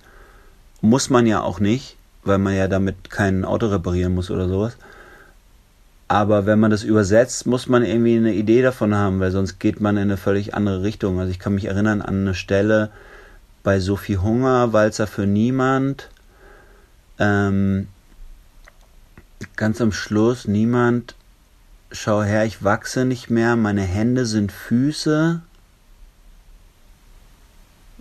Muss 0.82 1.10
man 1.10 1.26
ja 1.28 1.42
auch 1.42 1.60
nicht, 1.60 1.98
weil 2.24 2.38
man 2.38 2.56
ja 2.56 2.68
damit 2.68 3.10
kein 3.10 3.44
Auto 3.44 3.68
reparieren 3.68 4.16
muss 4.16 4.32
oder 4.32 4.48
sowas. 4.48 4.78
Aber 6.08 6.46
wenn 6.46 6.60
man 6.60 6.72
das 6.72 6.84
übersetzt, 6.84 7.46
muss 7.46 7.68
man 7.68 7.84
irgendwie 7.84 8.18
eine 8.18 8.34
Idee 8.34 8.62
davon 8.62 8.96
haben, 8.96 9.20
weil 9.20 9.32
sonst 9.32 9.60
geht 9.60 9.80
man 9.80 9.98
in 9.98 10.04
eine 10.04 10.18
völlig 10.18 10.56
andere 10.56 10.82
Richtung. 10.82 11.20
Also 11.20 11.32
ich 11.32 11.40
kann 11.40 11.56
mich 11.56 11.66
erinnern 11.66 12.02
an 12.02 12.22
eine 12.22 12.34
Stelle 12.34 12.90
bei 13.64 13.80
Sophie 13.80 14.18
Hunger, 14.18 14.74
Walzer 14.74 15.06
für 15.08 15.28
niemand. 15.28 16.10
Ähm, 17.20 17.88
ganz 19.56 19.82
am 19.82 19.92
Schluss, 19.92 20.48
niemand, 20.48 21.16
schau 21.92 22.24
her, 22.24 22.46
ich 22.46 22.64
wachse 22.64 23.06
nicht 23.06 23.30
mehr, 23.30 23.56
meine 23.56 23.82
Hände 23.82 24.26
sind 24.26 24.52
Füße. 24.52 25.42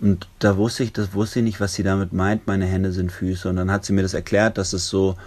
Und 0.01 0.27
da 0.39 0.55
wusste 0.55 0.83
ich, 0.83 0.93
das 0.93 1.13
wusste 1.13 1.39
ich 1.39 1.45
nicht, 1.45 1.59
was 1.59 1.73
sie 1.73 1.83
damit 1.83 2.13
meint, 2.13 2.47
meine 2.47 2.65
Hände 2.65 2.93
sind 2.93 3.11
Füße. 3.11 3.49
Und 3.49 3.57
dann 3.57 3.69
hat 3.69 3.83
sie 3.83 3.91
mir 3.91 4.03
das 4.03 4.13
erklärt, 4.13 4.57
dass 4.57 4.71
es 4.71 4.87
so 4.87 5.17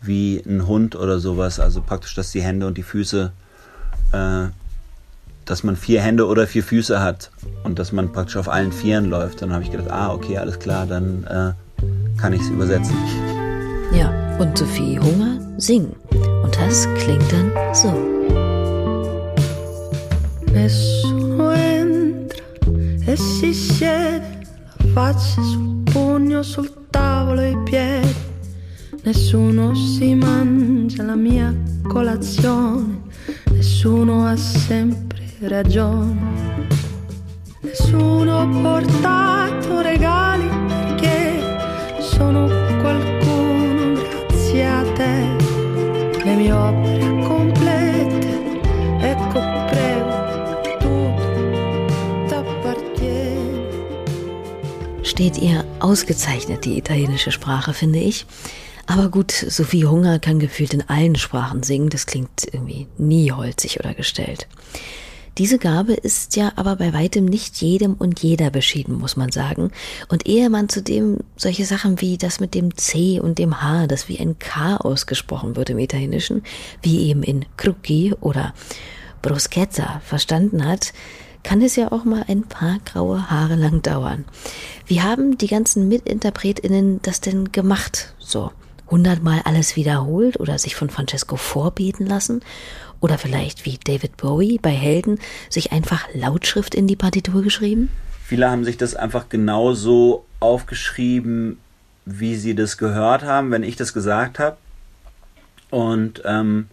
wie 0.00 0.42
ein 0.44 0.66
Hund 0.66 0.96
oder 0.96 1.20
sowas, 1.20 1.60
also 1.60 1.80
praktisch, 1.80 2.14
dass 2.14 2.32
die 2.32 2.42
Hände 2.42 2.66
und 2.66 2.76
die 2.76 2.82
Füße, 2.82 3.30
äh, 4.12 4.46
dass 5.44 5.62
man 5.62 5.76
vier 5.76 6.00
Hände 6.00 6.26
oder 6.26 6.46
vier 6.46 6.64
Füße 6.64 7.00
hat 7.00 7.30
und 7.62 7.78
dass 7.78 7.92
man 7.92 8.12
praktisch 8.12 8.36
auf 8.36 8.48
allen 8.48 8.72
Vieren 8.72 9.04
läuft. 9.04 9.42
Dann 9.42 9.52
habe 9.52 9.62
ich 9.62 9.70
gedacht, 9.70 9.90
ah, 9.90 10.12
okay, 10.12 10.38
alles 10.38 10.58
klar, 10.58 10.86
dann 10.86 11.24
äh, 11.24 11.52
kann 12.16 12.32
ich 12.32 12.40
es 12.40 12.48
übersetzen. 12.48 12.96
Ja, 13.92 14.12
und 14.38 14.56
Sophie 14.56 14.98
Hunger 14.98 15.38
singen. 15.56 15.94
Und 16.42 16.56
das 16.56 16.86
klingt 16.98 17.32
dann 17.32 17.50
so. 17.74 17.92
Nessuno 20.52 21.50
entra 21.50 22.44
e 23.06 23.16
si 23.16 23.52
siede, 23.54 24.22
la 24.78 24.84
faccia 24.92 25.42
sul 25.42 25.82
pugno, 25.84 26.42
sul 26.42 26.70
tavolo 26.90 27.40
e 27.40 27.50
i 27.50 27.58
piedi. 27.64 28.14
Nessuno 29.02 29.74
si 29.74 30.14
mangia 30.14 31.02
la 31.02 31.16
mia 31.16 31.54
colazione, 31.88 33.00
nessuno 33.50 34.26
ha 34.26 34.36
sempre 34.36 35.22
ragione. 35.40 36.68
Nessuno 37.62 38.40
ha 38.40 38.46
portato 38.46 39.80
regali 39.80 40.48
sono 42.20 42.46
qualcuno 42.82 43.94
grazie 43.94 44.66
a 44.66 44.82
te. 44.92 45.14
Le 46.22 46.34
mie 46.36 46.52
opere 46.52 47.08
complete, 47.26 48.28
ecco 49.00 49.40
prego, 49.70 50.60
tutto 50.78 51.14
t'appartiene. 52.28 53.68
Steht 55.02 55.38
ihr 55.38 55.64
ausgezeichnet, 55.78 56.66
die 56.66 56.76
italienische 56.76 57.32
Sprache, 57.32 57.72
finde 57.72 58.00
ich. 58.00 58.26
Aber 58.84 59.08
gut, 59.08 59.32
Sophie 59.32 59.86
Hunger 59.86 60.18
kann 60.18 60.38
gefühlt 60.38 60.74
in 60.74 60.86
allen 60.88 61.16
Sprachen 61.16 61.62
singen, 61.62 61.88
das 61.88 62.04
klingt 62.04 62.44
irgendwie 62.52 62.86
nie 62.98 63.32
holzig 63.32 63.80
oder 63.80 63.94
gestellt. 63.94 64.46
Diese 65.38 65.58
Gabe 65.58 65.94
ist 65.94 66.36
ja 66.36 66.52
aber 66.56 66.76
bei 66.76 66.92
weitem 66.92 67.24
nicht 67.24 67.56
jedem 67.62 67.94
und 67.94 68.20
jeder 68.20 68.50
beschieden, 68.50 68.98
muss 68.98 69.16
man 69.16 69.30
sagen. 69.30 69.70
Und 70.08 70.26
ehe 70.26 70.50
man 70.50 70.68
zudem 70.68 71.18
solche 71.36 71.64
Sachen 71.64 72.00
wie 72.00 72.18
das 72.18 72.40
mit 72.40 72.54
dem 72.54 72.76
C 72.76 73.20
und 73.20 73.38
dem 73.38 73.62
H, 73.62 73.86
das 73.86 74.08
wie 74.08 74.18
ein 74.18 74.38
K 74.38 74.76
ausgesprochen 74.76 75.56
wird 75.56 75.70
im 75.70 75.78
Italienischen, 75.78 76.42
wie 76.82 77.08
eben 77.08 77.22
in 77.22 77.46
Crucchi 77.56 78.14
oder 78.20 78.52
Bruschetta 79.22 80.00
verstanden 80.04 80.66
hat, 80.66 80.92
kann 81.42 81.62
es 81.62 81.76
ja 81.76 81.90
auch 81.92 82.04
mal 82.04 82.24
ein 82.28 82.42
paar 82.42 82.78
graue 82.84 83.30
Haare 83.30 83.54
lang 83.54 83.82
dauern. 83.82 84.24
Wie 84.86 85.00
haben 85.00 85.38
die 85.38 85.46
ganzen 85.46 85.88
MitinterpretInnen 85.88 87.00
das 87.02 87.20
denn 87.20 87.52
gemacht? 87.52 88.14
So 88.18 88.50
hundertmal 88.90 89.40
alles 89.44 89.76
wiederholt 89.76 90.38
oder 90.40 90.58
sich 90.58 90.74
von 90.74 90.90
Francesco 90.90 91.36
vorbeten 91.36 92.06
lassen? 92.06 92.42
Oder 93.00 93.18
vielleicht 93.18 93.64
wie 93.64 93.78
David 93.82 94.16
Bowie 94.16 94.58
bei 94.60 94.70
Helden 94.70 95.18
sich 95.48 95.72
einfach 95.72 96.06
Lautschrift 96.14 96.74
in 96.74 96.86
die 96.86 96.96
Partitur 96.96 97.42
geschrieben? 97.42 97.90
Viele 98.24 98.50
haben 98.50 98.64
sich 98.64 98.76
das 98.76 98.94
einfach 98.94 99.28
genauso 99.28 100.24
aufgeschrieben, 100.38 101.58
wie 102.04 102.36
sie 102.36 102.54
das 102.54 102.78
gehört 102.78 103.24
haben, 103.24 103.50
wenn 103.50 103.62
ich 103.62 103.76
das 103.76 103.92
gesagt 103.92 104.38
habe. 104.38 104.56
Und 105.70 106.22
ähm, 106.24 106.68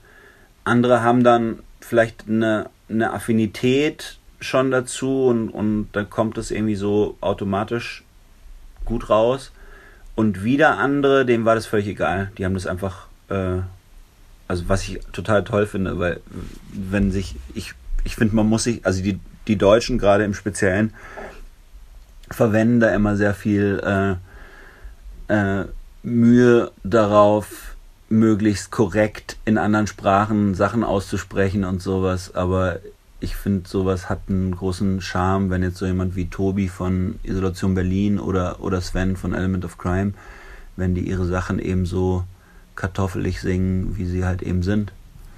andere 0.63 1.01
haben 1.01 1.23
dann 1.23 1.59
vielleicht 1.79 2.25
eine, 2.27 2.69
eine 2.89 3.13
Affinität 3.13 4.17
schon 4.39 4.71
dazu 4.71 5.25
und, 5.25 5.49
und 5.49 5.89
dann 5.93 6.09
kommt 6.09 6.37
es 6.37 6.51
irgendwie 6.51 6.75
so 6.75 7.17
automatisch 7.21 8.03
gut 8.85 9.09
raus. 9.09 9.51
Und 10.15 10.43
wieder 10.43 10.77
andere, 10.77 11.25
denen 11.25 11.45
war 11.45 11.55
das 11.55 11.67
völlig 11.67 11.87
egal. 11.87 12.31
Die 12.37 12.45
haben 12.45 12.55
das 12.55 12.67
einfach, 12.67 13.07
äh, 13.29 13.59
also 14.47 14.69
was 14.69 14.87
ich 14.87 14.99
total 15.11 15.43
toll 15.43 15.65
finde, 15.65 15.99
weil 15.99 16.21
wenn 16.71 17.11
sich, 17.11 17.35
ich, 17.53 17.73
ich 18.03 18.15
finde, 18.15 18.35
man 18.35 18.47
muss 18.47 18.63
sich, 18.63 18.85
also 18.85 19.01
die, 19.03 19.19
die 19.47 19.57
Deutschen 19.57 19.97
gerade 19.97 20.23
im 20.23 20.33
Speziellen 20.33 20.93
verwenden 22.29 22.79
da 22.79 22.93
immer 22.93 23.15
sehr 23.15 23.33
viel 23.33 23.81
äh, 25.29 25.33
äh, 25.33 25.65
Mühe 26.03 26.71
darauf, 26.83 27.75
möglichst 28.09 28.71
korrekt 28.71 29.37
in 29.43 29.57
anderen 29.57 29.87
Sprachen 29.87 30.55
Sachen 30.55 30.83
auszusprechen 30.83 31.65
und 31.65 31.81
sowas. 31.81 32.33
Aber 32.35 32.79
ich 33.19 33.35
finde, 33.35 33.67
sowas 33.67 34.09
hat 34.09 34.21
einen 34.29 34.55
großen 34.55 35.01
Charme, 35.01 35.49
wenn 35.49 35.63
jetzt 35.63 35.77
so 35.77 35.85
jemand 35.85 36.15
wie 36.15 36.29
Tobi 36.29 36.69
von 36.69 37.19
Isolation 37.23 37.75
Berlin 37.75 38.19
oder, 38.19 38.61
oder 38.61 38.79
Sven 38.79 39.17
von 39.17 39.33
Element 39.33 39.65
of 39.65 39.77
Crime, 39.77 40.13
wenn 40.75 40.95
die 40.95 41.01
ihre 41.01 41.25
Sachen 41.25 41.59
eben 41.59 41.85
so 41.85 42.23
kartoffelig 42.77 43.41
singen, 43.41 43.97
wie 43.97 44.05
sie 44.05 44.23
halt 44.23 44.41
eben 44.41 44.63
sind. 44.63 44.93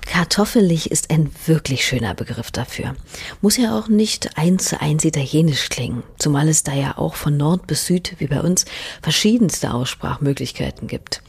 Kartoffelig 0.06 0.90
ist 0.90 1.12
ein 1.12 1.30
wirklich 1.46 1.86
schöner 1.86 2.16
Begriff 2.16 2.50
dafür. 2.50 2.96
Muss 3.42 3.58
ja 3.58 3.78
auch 3.78 3.90
nicht 3.90 4.40
eins 4.40 4.66
zu 4.66 4.82
eins 4.82 5.06
italienisch 5.06 5.70
klingen, 5.70 6.02
zumal 6.18 6.50
es 6.50 6.64
da 6.64 6.74
ja 6.74 6.98
auch 6.98 7.14
von 7.14 7.38
Nord 7.38 7.68
bis 7.68 7.86
Süd, 7.86 8.16
wie 8.18 8.26
bei 8.26 8.42
uns, 8.42 8.66
verschiedenste 9.04 9.72
Aussprachmöglichkeiten 9.72 10.88
gibt. 10.88 11.22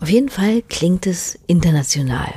Auf 0.00 0.10
jeden 0.10 0.28
Fall 0.28 0.60
klingt 0.68 1.06
es 1.06 1.38
international. 1.46 2.34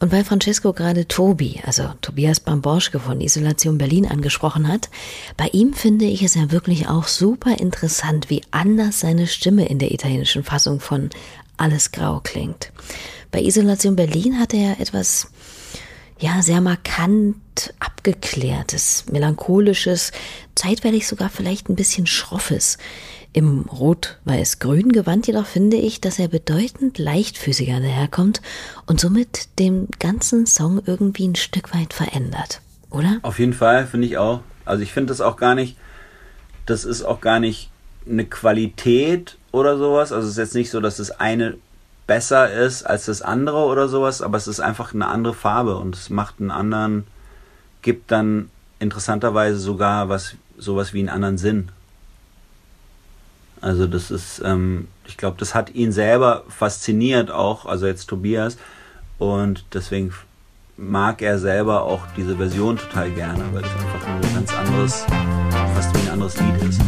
Und 0.00 0.10
weil 0.10 0.24
Francesco 0.24 0.72
gerade 0.72 1.06
Tobi, 1.06 1.60
also 1.64 1.84
Tobias 2.02 2.40
Bamborschke 2.40 2.98
von 2.98 3.20
Isolation 3.20 3.78
Berlin 3.78 4.06
angesprochen 4.06 4.66
hat, 4.66 4.90
bei 5.36 5.46
ihm 5.52 5.72
finde 5.72 6.06
ich 6.06 6.24
es 6.24 6.34
ja 6.34 6.50
wirklich 6.50 6.88
auch 6.88 7.06
super 7.06 7.58
interessant, 7.58 8.28
wie 8.28 8.42
anders 8.50 8.98
seine 9.00 9.28
Stimme 9.28 9.68
in 9.68 9.78
der 9.78 9.92
italienischen 9.92 10.42
Fassung 10.42 10.80
von 10.80 11.10
Alles 11.58 11.92
Grau 11.92 12.20
klingt. 12.20 12.72
Bei 13.30 13.42
Isolation 13.42 13.96
Berlin 13.96 14.38
hat 14.40 14.54
er 14.54 14.80
etwas, 14.80 15.28
ja, 16.18 16.40
sehr 16.40 16.60
markant 16.60 17.74
abgeklärtes, 17.78 19.04
melancholisches, 19.10 20.12
zeitweilig 20.54 21.06
sogar 21.06 21.28
vielleicht 21.28 21.68
ein 21.68 21.76
bisschen 21.76 22.06
schroffes. 22.06 22.78
Im 23.34 23.62
rot-weiß-grün 23.62 24.90
Gewand 24.92 25.26
jedoch 25.26 25.46
finde 25.46 25.76
ich, 25.76 26.00
dass 26.00 26.18
er 26.18 26.28
bedeutend 26.28 26.96
leichtfüßiger 26.98 27.78
daherkommt 27.80 28.40
und 28.86 28.98
somit 28.98 29.58
den 29.58 29.88
ganzen 29.98 30.46
Song 30.46 30.80
irgendwie 30.86 31.28
ein 31.28 31.34
Stück 31.34 31.74
weit 31.74 31.92
verändert, 31.92 32.62
oder? 32.90 33.18
Auf 33.22 33.38
jeden 33.38 33.52
Fall, 33.52 33.86
finde 33.86 34.06
ich 34.06 34.16
auch. 34.16 34.40
Also 34.64 34.82
ich 34.82 34.92
finde 34.92 35.10
das 35.10 35.20
auch 35.20 35.36
gar 35.36 35.54
nicht, 35.54 35.76
das 36.66 36.84
ist 36.84 37.02
auch 37.02 37.20
gar 37.20 37.38
nicht 37.38 37.70
eine 38.08 38.24
Qualität 38.24 39.36
oder 39.52 39.76
sowas. 39.78 40.12
Also 40.12 40.26
es 40.26 40.32
ist 40.32 40.38
jetzt 40.38 40.54
nicht 40.54 40.70
so, 40.70 40.80
dass 40.80 40.96
das 40.96 41.10
eine 41.10 41.56
besser 42.06 42.50
ist 42.50 42.84
als 42.84 43.04
das 43.06 43.22
andere 43.22 43.58
oder 43.58 43.86
sowas, 43.86 44.22
aber 44.22 44.38
es 44.38 44.48
ist 44.48 44.60
einfach 44.60 44.94
eine 44.94 45.06
andere 45.06 45.34
Farbe 45.34 45.76
und 45.76 45.94
es 45.94 46.08
macht 46.10 46.40
einen 46.40 46.50
anderen, 46.50 47.06
gibt 47.82 48.10
dann 48.10 48.50
interessanterweise 48.80 49.58
sogar 49.58 50.08
was, 50.08 50.34
sowas 50.56 50.94
wie 50.94 51.00
einen 51.00 51.10
anderen 51.10 51.38
Sinn. 51.38 51.68
Also 53.60 53.86
das 53.86 54.10
ist, 54.10 54.40
ähm, 54.44 54.88
ich 55.06 55.16
glaube, 55.16 55.36
das 55.38 55.54
hat 55.54 55.74
ihn 55.74 55.92
selber 55.92 56.44
fasziniert 56.48 57.30
auch, 57.30 57.66
also 57.66 57.86
jetzt 57.86 58.06
Tobias 58.06 58.56
und 59.18 59.64
deswegen 59.74 60.14
mag 60.78 61.20
er 61.22 61.38
selber 61.38 61.82
auch 61.82 62.02
diese 62.16 62.36
Version 62.36 62.78
total 62.78 63.10
gerne, 63.10 63.44
weil 63.52 63.62
das 63.62 63.72
einfach 63.72 64.06
ein 64.06 64.34
ganz 64.34 64.54
anderes, 64.54 65.04
fast 65.74 65.94
wie 65.94 66.06
ein 66.06 66.12
anderes 66.12 66.40
Lied 66.40 66.62
ist. 66.62 66.80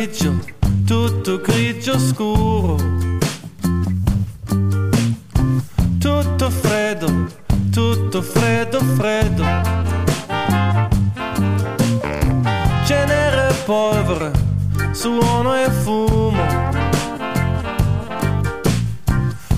Grigio 0.00 0.34
tutto 0.86 1.40
grigio 1.42 1.98
scuro, 1.98 2.76
tutto 5.98 6.50
freddo, 6.50 7.26
tutto 7.70 8.22
freddo, 8.22 8.80
freddo. 8.80 9.44
Cenere 12.86 13.50
e 13.50 13.54
polvere, 13.66 14.30
suono 14.92 15.54
e 15.54 15.70
fumo. 15.70 16.44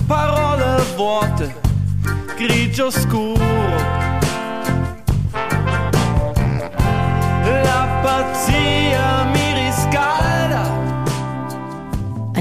Parole 0.05 0.83
vuote, 0.97 1.55
grigio 2.35 2.91
scuro. 2.91 4.01
La 7.63 7.99
pazzia 8.03 9.22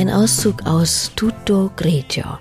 Ein 0.03 0.11
Auszug 0.11 0.67
aus 0.67 1.12
Tutto 1.15 1.71
Grigio. 1.77 2.41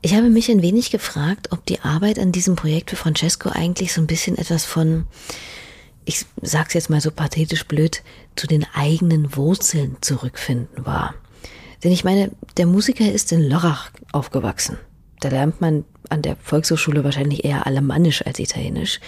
Ich 0.00 0.14
habe 0.14 0.30
mich 0.30 0.50
ein 0.50 0.62
wenig 0.62 0.90
gefragt, 0.90 1.52
ob 1.52 1.66
die 1.66 1.80
Arbeit 1.80 2.18
an 2.18 2.32
diesem 2.32 2.56
Projekt 2.56 2.88
für 2.88 2.96
Francesco 2.96 3.50
eigentlich 3.50 3.92
so 3.92 4.00
ein 4.00 4.06
bisschen 4.06 4.38
etwas 4.38 4.64
von, 4.64 5.04
ich 6.06 6.24
sag's 6.40 6.72
jetzt 6.72 6.88
mal 6.88 7.02
so 7.02 7.10
pathetisch 7.10 7.66
blöd, 7.66 8.02
zu 8.36 8.46
den 8.46 8.64
eigenen 8.72 9.36
Wurzeln 9.36 9.98
zurückfinden 10.00 10.86
war. 10.86 11.14
Denn 11.84 11.92
ich 11.92 12.04
meine, 12.04 12.30
der 12.56 12.64
Musiker 12.64 13.12
ist 13.12 13.32
in 13.32 13.42
Lörrach 13.42 13.90
aufgewachsen. 14.12 14.78
Da 15.20 15.28
lernt 15.28 15.60
man 15.60 15.84
an 16.08 16.22
der 16.22 16.36
Volkshochschule 16.36 17.04
wahrscheinlich 17.04 17.44
eher 17.44 17.66
Alemannisch 17.66 18.24
als 18.24 18.38
Italienisch. 18.38 18.98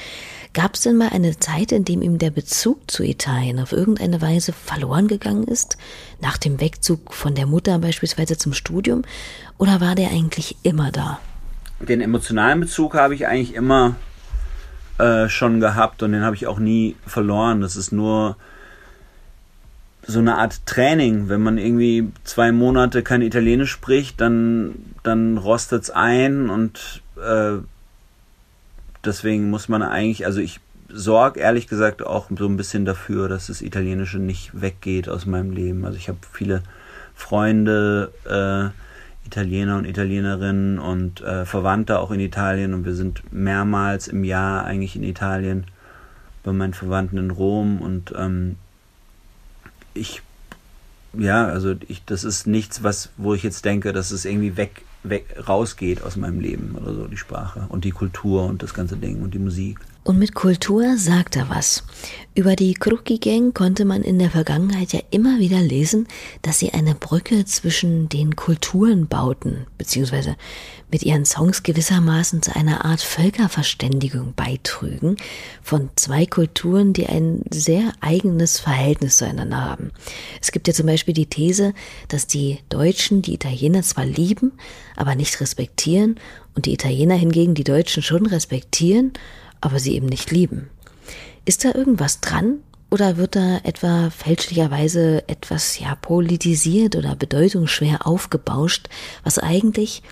Gab 0.52 0.74
es 0.74 0.80
denn 0.80 0.96
mal 0.96 1.10
eine 1.10 1.38
Zeit, 1.38 1.70
in 1.70 1.84
dem 1.84 2.02
ihm 2.02 2.18
der 2.18 2.30
Bezug 2.30 2.90
zu 2.90 3.04
Italien 3.04 3.60
auf 3.60 3.72
irgendeine 3.72 4.20
Weise 4.20 4.52
verloren 4.52 5.06
gegangen 5.06 5.44
ist? 5.44 5.78
Nach 6.20 6.38
dem 6.38 6.60
Wegzug 6.60 7.14
von 7.14 7.36
der 7.36 7.46
Mutter 7.46 7.78
beispielsweise 7.78 8.36
zum 8.36 8.52
Studium? 8.52 9.02
Oder 9.58 9.80
war 9.80 9.94
der 9.94 10.10
eigentlich 10.10 10.56
immer 10.64 10.90
da? 10.90 11.20
Den 11.78 12.00
emotionalen 12.00 12.58
Bezug 12.58 12.94
habe 12.94 13.14
ich 13.14 13.28
eigentlich 13.28 13.54
immer 13.54 13.94
äh, 14.98 15.28
schon 15.28 15.60
gehabt 15.60 16.02
und 16.02 16.12
den 16.12 16.22
habe 16.22 16.34
ich 16.34 16.48
auch 16.48 16.58
nie 16.58 16.96
verloren. 17.06 17.60
Das 17.60 17.76
ist 17.76 17.92
nur 17.92 18.36
so 20.02 20.18
eine 20.18 20.36
Art 20.36 20.66
Training. 20.66 21.28
Wenn 21.28 21.42
man 21.42 21.58
irgendwie 21.58 22.10
zwei 22.24 22.50
Monate 22.50 23.04
kein 23.04 23.22
Italienisch 23.22 23.70
spricht, 23.70 24.20
dann, 24.20 24.74
dann 25.04 25.38
rostet 25.38 25.84
es 25.84 25.90
ein 25.90 26.50
und 26.50 27.02
äh, 27.16 27.58
deswegen 29.04 29.50
muss 29.50 29.68
man 29.68 29.82
eigentlich, 29.82 30.26
also 30.26 30.40
ich 30.40 30.60
sorge 30.88 31.40
ehrlich 31.40 31.68
gesagt 31.68 32.04
auch 32.04 32.28
so 32.36 32.46
ein 32.46 32.56
bisschen 32.56 32.84
dafür, 32.84 33.28
dass 33.28 33.46
das 33.46 33.62
Italienische 33.62 34.18
nicht 34.18 34.60
weggeht 34.60 35.08
aus 35.08 35.26
meinem 35.26 35.52
Leben. 35.52 35.84
Also 35.84 35.96
ich 35.96 36.08
habe 36.08 36.18
viele 36.32 36.62
Freunde, 37.14 38.12
äh, 38.24 39.26
Italiener 39.26 39.76
und 39.76 39.84
Italienerinnen 39.84 40.78
und 40.78 41.20
äh, 41.20 41.44
Verwandte 41.44 42.00
auch 42.00 42.10
in 42.10 42.20
Italien 42.20 42.74
und 42.74 42.84
wir 42.84 42.94
sind 42.94 43.22
mehrmals 43.32 44.08
im 44.08 44.24
Jahr 44.24 44.64
eigentlich 44.64 44.96
in 44.96 45.04
Italien 45.04 45.64
bei 46.42 46.52
meinen 46.52 46.74
Verwandten 46.74 47.18
in 47.18 47.30
Rom 47.30 47.80
und 47.80 48.12
ähm, 48.16 48.56
ich 49.94 50.22
ja, 51.12 51.46
also 51.46 51.74
ich, 51.88 52.04
das 52.04 52.24
ist 52.24 52.46
nichts, 52.46 52.82
was, 52.82 53.10
wo 53.16 53.34
ich 53.34 53.42
jetzt 53.42 53.64
denke, 53.64 53.92
dass 53.92 54.10
es 54.10 54.24
irgendwie 54.24 54.56
weg 54.56 54.82
weg, 55.02 55.26
rausgeht 55.48 56.02
aus 56.02 56.16
meinem 56.16 56.40
Leben 56.40 56.76
oder 56.80 56.94
so, 56.94 57.06
die 57.06 57.16
Sprache 57.16 57.66
und 57.68 57.84
die 57.84 57.90
Kultur 57.90 58.44
und 58.44 58.62
das 58.62 58.74
ganze 58.74 58.96
Ding 58.96 59.22
und 59.22 59.34
die 59.34 59.38
Musik. 59.38 59.78
Und 60.10 60.18
mit 60.18 60.34
Kultur 60.34 60.96
sagt 60.96 61.36
er 61.36 61.50
was. 61.50 61.84
Über 62.34 62.56
die 62.56 62.74
Kruki 62.74 63.18
Gang 63.18 63.54
konnte 63.54 63.84
man 63.84 64.02
in 64.02 64.18
der 64.18 64.32
Vergangenheit 64.32 64.92
ja 64.92 64.98
immer 65.12 65.38
wieder 65.38 65.60
lesen, 65.60 66.08
dass 66.42 66.58
sie 66.58 66.72
eine 66.72 66.96
Brücke 66.96 67.44
zwischen 67.44 68.08
den 68.08 68.34
Kulturen 68.34 69.06
bauten, 69.06 69.68
beziehungsweise 69.78 70.34
mit 70.90 71.04
ihren 71.04 71.24
Songs 71.26 71.62
gewissermaßen 71.62 72.42
zu 72.42 72.56
einer 72.56 72.84
Art 72.84 73.02
Völkerverständigung 73.02 74.34
beitrügen 74.34 75.14
von 75.62 75.90
zwei 75.94 76.26
Kulturen, 76.26 76.92
die 76.92 77.06
ein 77.06 77.44
sehr 77.52 77.92
eigenes 78.00 78.58
Verhältnis 78.58 79.18
zueinander 79.18 79.60
haben. 79.60 79.92
Es 80.42 80.50
gibt 80.50 80.66
ja 80.66 80.74
zum 80.74 80.86
Beispiel 80.86 81.14
die 81.14 81.26
These, 81.26 81.72
dass 82.08 82.26
die 82.26 82.58
Deutschen 82.68 83.22
die 83.22 83.34
Italiener 83.34 83.82
zwar 83.82 84.06
lieben, 84.06 84.54
aber 84.96 85.14
nicht 85.14 85.40
respektieren 85.40 86.18
und 86.56 86.66
die 86.66 86.72
Italiener 86.72 87.14
hingegen 87.14 87.54
die 87.54 87.62
Deutschen 87.62 88.02
schon 88.02 88.26
respektieren, 88.26 89.12
aber 89.60 89.78
sie 89.78 89.94
eben 89.94 90.06
nicht 90.06 90.30
lieben. 90.30 90.70
Ist 91.44 91.64
da 91.64 91.74
irgendwas 91.74 92.20
dran? 92.20 92.58
Oder 92.90 93.16
wird 93.16 93.36
da 93.36 93.58
etwa 93.62 94.10
fälschlicherweise 94.10 95.28
etwas 95.28 95.78
ja 95.78 95.94
politisiert 95.94 96.96
oder 96.96 97.14
bedeutungsschwer 97.14 98.04
aufgebauscht, 98.04 98.88
was 99.22 99.38
eigentlich 99.38 100.02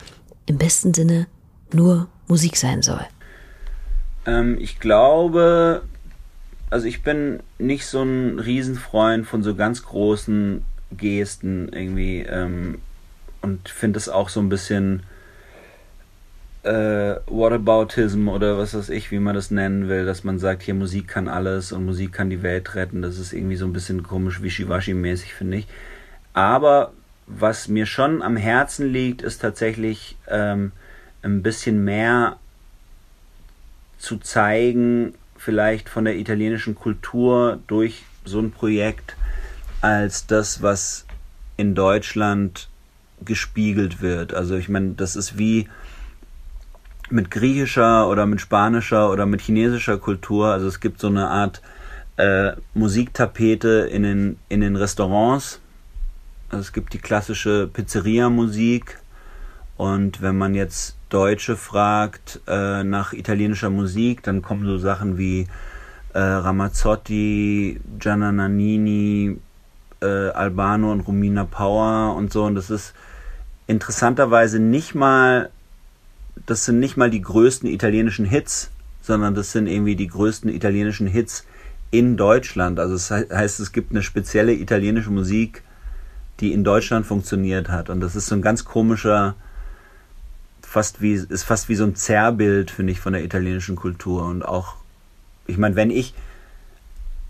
im 0.47 0.59
besten 0.59 0.95
Sinne 0.95 1.27
nur 1.73 2.07
Musik 2.29 2.57
sein 2.57 2.83
soll? 2.83 3.05
Ähm, 4.27 4.59
ich 4.61 4.79
glaube, 4.79 5.83
also 6.71 6.87
ich 6.87 7.03
bin 7.03 7.41
nicht 7.59 7.87
so 7.87 8.03
ein 8.03 8.39
Riesenfreund 8.39 9.27
von 9.27 9.43
so 9.43 9.55
ganz 9.55 9.83
großen 9.83 10.63
Gesten 10.93 11.69
irgendwie 11.73 12.21
ähm, 12.21 12.81
und 13.43 13.69
finde 13.69 13.99
es 13.99 14.09
auch 14.09 14.29
so 14.29 14.41
ein 14.41 14.49
bisschen 14.49 15.03
äh, 16.69 17.21
Whataboutism 17.27 18.29
oder 18.29 18.59
was 18.59 18.75
weiß 18.75 18.91
ich, 18.91 19.11
wie 19.11 19.19
man 19.19 19.35
das 19.35 19.51
nennen 19.51 19.89
will, 19.89 20.05
dass 20.05 20.23
man 20.23 20.39
sagt, 20.39 20.63
hier 20.63 20.75
Musik 20.75 21.09
kann 21.09 21.27
alles 21.27 21.73
und 21.73 21.87
Musik 21.87 22.13
kann 22.13 22.29
die 22.29 22.43
Welt 22.43 22.75
retten. 22.75 23.01
Das 23.01 23.19
ist 23.19 23.33
irgendwie 23.33 23.57
so 23.57 23.65
ein 23.65 23.73
bisschen 23.73 24.03
komisch, 24.03 24.41
wischiwaschi-mäßig, 24.41 25.33
finde 25.33 25.59
ich. 25.59 25.67
Aber 26.35 26.93
was 27.27 27.69
mir 27.69 27.87
schon 27.87 28.23
am 28.23 28.37
Herzen 28.37 28.93
liegt, 28.93 29.23
ist 29.23 29.41
tatsächlich 29.41 30.17
ähm, 30.29 30.73
ein 31.23 31.43
bisschen 31.43 31.85
mehr 31.85 32.37
zu 33.99 34.19
zeigen, 34.19 35.15
vielleicht 35.37 35.89
von 35.89 36.05
der 36.05 36.17
italienischen 36.17 36.75
Kultur 36.75 37.61
durch 37.67 38.05
so 38.25 38.41
ein 38.41 38.51
Projekt, 38.51 39.17
als 39.81 40.27
das, 40.27 40.61
was 40.61 41.07
in 41.57 41.75
Deutschland 41.75 42.69
gespiegelt 43.25 44.03
wird. 44.03 44.35
Also 44.35 44.57
ich 44.57 44.69
meine, 44.69 44.93
das 44.93 45.17
ist 45.17 45.39
wie 45.39 45.69
mit 47.11 47.31
griechischer 47.31 48.09
oder 48.09 48.27
mit 48.27 48.41
spanischer 48.41 49.11
oder 49.11 49.27
mit 49.27 49.41
chinesischer 49.41 49.99
Kultur. 49.99 50.49
Also 50.49 50.69
es 50.69 50.81
gibt 50.81 51.01
so 51.01 51.09
eine 51.09 51.29
Art 51.29 51.63
äh, 52.17 52.53
Musiktapete 52.75 53.89
in 53.91 54.03
den, 54.03 54.39
in 54.49 54.61
den 54.61 54.77
Restaurants. 54.77 55.61
Also 56.51 56.61
es 56.61 56.73
gibt 56.73 56.93
die 56.93 56.99
klassische 56.99 57.69
Pizzeria-Musik. 57.73 58.99
Und 59.77 60.23
wenn 60.23 60.37
man 60.37 60.55
jetzt 60.55 60.97
Deutsche 61.09 61.57
fragt 61.57 62.41
äh, 62.47 62.83
nach 62.83 63.13
italienischer 63.13 63.71
Musik, 63.71 64.23
dann 64.23 64.43
kommen 64.43 64.67
so 64.67 64.79
Sachen 64.79 65.19
wie 65.19 65.47
äh, 66.13 66.19
Ramazzotti, 66.19 67.81
Gianna 67.99 68.33
Nannini, 68.33 69.39
äh, 70.01 70.07
Albano 70.07 70.91
und 70.91 71.01
Romina 71.03 71.45
Power 71.45 72.17
und 72.17 72.33
so. 72.33 72.45
Und 72.45 72.57
das 72.57 72.71
ist 72.71 72.95
interessanterweise 73.67 74.59
nicht 74.59 74.95
mal 74.95 75.51
das 76.47 76.65
sind 76.65 76.81
nicht 76.81 76.97
mal 76.97 77.11
die 77.11 77.23
größten 77.23 77.69
italienischen 77.69 78.25
Hits, 78.25 78.71
sondern 79.03 79.35
das 79.35 79.53
sind 79.53 79.67
irgendwie 79.67 79.97
die 79.97 80.07
größten 80.07 80.51
italienischen 80.51 81.07
Hits 81.07 81.45
in 81.91 82.17
Deutschland. 82.17 82.79
Also 82.79 82.95
das 82.95 83.11
heißt, 83.11 83.61
es 83.61 83.73
gibt 83.73 83.91
eine 83.91 84.03
spezielle 84.03 84.53
italienische 84.53 85.11
Musik, 85.11 85.63
die 86.41 86.53
in 86.53 86.65
Deutschland 86.65 87.07
funktioniert 87.07 87.69
hat. 87.69 87.91
Und 87.91 88.01
das 88.01 88.15
ist 88.15 88.27
so 88.27 88.35
ein 88.35 88.43
ganz 88.43 88.65
komischer, 88.65 89.35
fast 90.63 91.01
wie, 91.01 91.15
ist 91.15 91.45
fast 91.45 91.69
wie 91.69 91.75
so 91.75 91.85
ein 91.85 91.95
Zerrbild, 91.95 92.71
finde 92.71 92.93
ich, 92.93 93.01
von 93.01 93.13
der 93.13 93.25
italienischen 93.25 93.77
Kultur. 93.77 94.25
Und 94.25 94.45
auch, 94.45 94.75
ich 95.47 95.59
meine, 95.59 95.77
wenn 95.77 95.91
ich, 95.91 96.15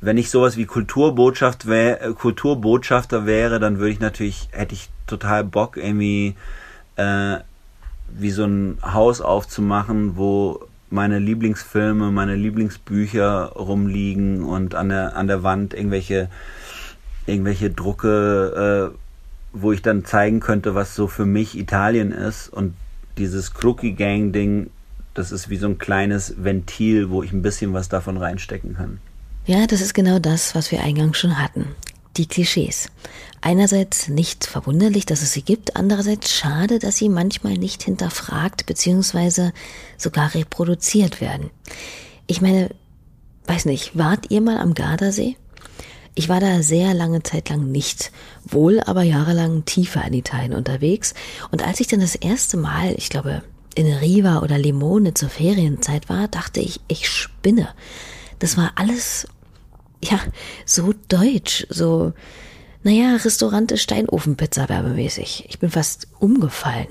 wenn 0.01 0.19
ich 0.19 0.31
sowas 0.31 0.57
wie 0.57 0.67
Kulturbotschaft 0.67 1.67
wär, 1.67 2.13
Kulturbotschafter 2.15 3.27
wäre, 3.27 3.61
dann 3.61 3.79
würde 3.79 3.91
ich 3.91 4.01
natürlich, 4.01 4.49
hätte 4.53 4.75
ich 4.75 4.91
total 5.07 5.45
Bock, 5.45 5.77
irgendwie 5.77 6.35
äh, 6.97 7.39
wie 8.17 8.31
so 8.31 8.45
ein 8.45 8.79
Haus 8.83 9.21
aufzumachen, 9.21 10.17
wo 10.17 10.61
meine 10.91 11.19
Lieblingsfilme, 11.19 12.11
meine 12.11 12.35
Lieblingsbücher 12.35 13.53
rumliegen 13.57 14.45
und 14.45 14.75
an 14.75 14.89
der, 14.89 15.17
an 15.17 15.27
der 15.27 15.43
Wand 15.43 15.75
irgendwelche, 15.75 16.29
irgendwelche 17.27 17.71
Drucke, 17.71 18.93
äh, 18.93 18.99
wo 19.53 19.73
ich 19.73 19.83
dann 19.83 20.05
zeigen 20.05 20.41
könnte, 20.41 20.75
was 20.75 20.95
so 20.95 21.07
für 21.07 21.27
mich 21.27 21.59
Italien 21.59 22.13
ist. 22.13 22.49
Und 22.49 22.75
dieses 23.19 23.53
Crookie 23.53 23.93
Gang 23.93 24.33
Ding, 24.33 24.71
das 25.15 25.33
ist 25.33 25.51
wie 25.51 25.57
so 25.57 25.67
ein 25.67 25.79
kleines 25.79 26.35
Ventil, 26.43 27.11
wo 27.11 27.23
ich 27.23 27.33
ein 27.33 27.43
bisschen 27.43 27.73
was 27.73 27.89
davon 27.89 28.17
reinstecken 28.17 28.75
kann. 28.77 28.99
Ja, 29.47 29.67
das 29.67 29.81
ist 29.81 29.95
genau 29.95 30.19
das, 30.19 30.55
was 30.55 30.71
wir 30.71 30.83
eingangs 30.83 31.19
schon 31.19 31.39
hatten 31.39 31.67
die 32.19 32.27
Klischees. 32.27 32.91
Einerseits 33.41 34.09
nicht 34.09 34.47
verwunderlich, 34.47 35.07
dass 35.07 35.23
es 35.23 35.33
sie 35.33 35.43
gibt, 35.43 35.77
andererseits 35.77 36.33
schade, 36.33 36.79
dass 36.79 36.97
sie 36.97 37.09
manchmal 37.09 37.55
nicht 37.55 37.83
hinterfragt 37.83 38.67
bzw. 38.67 39.51
sogar 39.97 40.35
reproduziert 40.35 41.21
werden. 41.21 41.51
Ich 42.27 42.41
meine, 42.41 42.71
weiß 43.47 43.65
nicht, 43.65 43.97
wart 43.97 44.31
ihr 44.31 44.41
mal 44.41 44.59
am 44.59 44.75
Gardasee? 44.75 45.37
Ich 46.15 46.29
war 46.29 46.41
da 46.41 46.63
sehr 46.63 46.95
lange 46.95 47.23
Zeit 47.23 47.49
lang 47.49 47.71
nicht, 47.71 48.11
wohl 48.45 48.81
aber 48.81 49.03
jahrelang 49.03 49.65
tiefer 49.65 50.05
in 50.05 50.15
Italien 50.15 50.53
unterwegs. 50.53 51.15
Und 51.53 51.65
als 51.65 51.79
ich 51.79 51.87
dann 51.87 52.01
das 52.01 52.17
erste 52.17 52.57
Mal, 52.57 52.95
ich 52.97 53.09
glaube, 53.09 53.43
in 53.77 53.87
Riva 53.87 54.41
oder 54.41 54.59
Limone 54.59 55.15
zur 55.15 55.29
Ferienzeit 55.29 56.09
war, 56.09 56.27
dachte 56.27 56.59
ich, 56.59 56.81
ich 56.89 57.09
spinne. 57.09 57.69
Das 58.41 58.57
war 58.57 58.73
alles 58.75 59.29
ja, 60.03 60.19
so 60.65 60.93
deutsch, 61.09 61.67
so, 61.71 62.13
naja, 62.83 63.17
Restaurante 63.17 63.77
Steinofenpizza 63.77 64.69
werbemäßig. 64.69 65.45
Ich 65.49 65.59
bin 65.59 65.71
fast 65.71 66.09
umgefallen. 66.21 66.87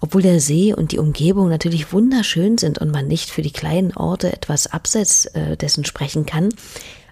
Obwohl 0.00 0.22
der 0.22 0.40
See 0.40 0.72
und 0.72 0.92
die 0.92 0.98
Umgebung 0.98 1.48
natürlich 1.48 1.92
wunderschön 1.92 2.58
sind 2.58 2.78
und 2.78 2.92
man 2.92 3.08
nicht 3.08 3.30
für 3.30 3.42
die 3.42 3.50
kleinen 3.50 3.94
Orte 3.96 4.32
etwas 4.32 4.68
abseits 4.68 5.26
äh, 5.26 5.56
dessen 5.56 5.84
sprechen 5.84 6.26
kann, 6.26 6.50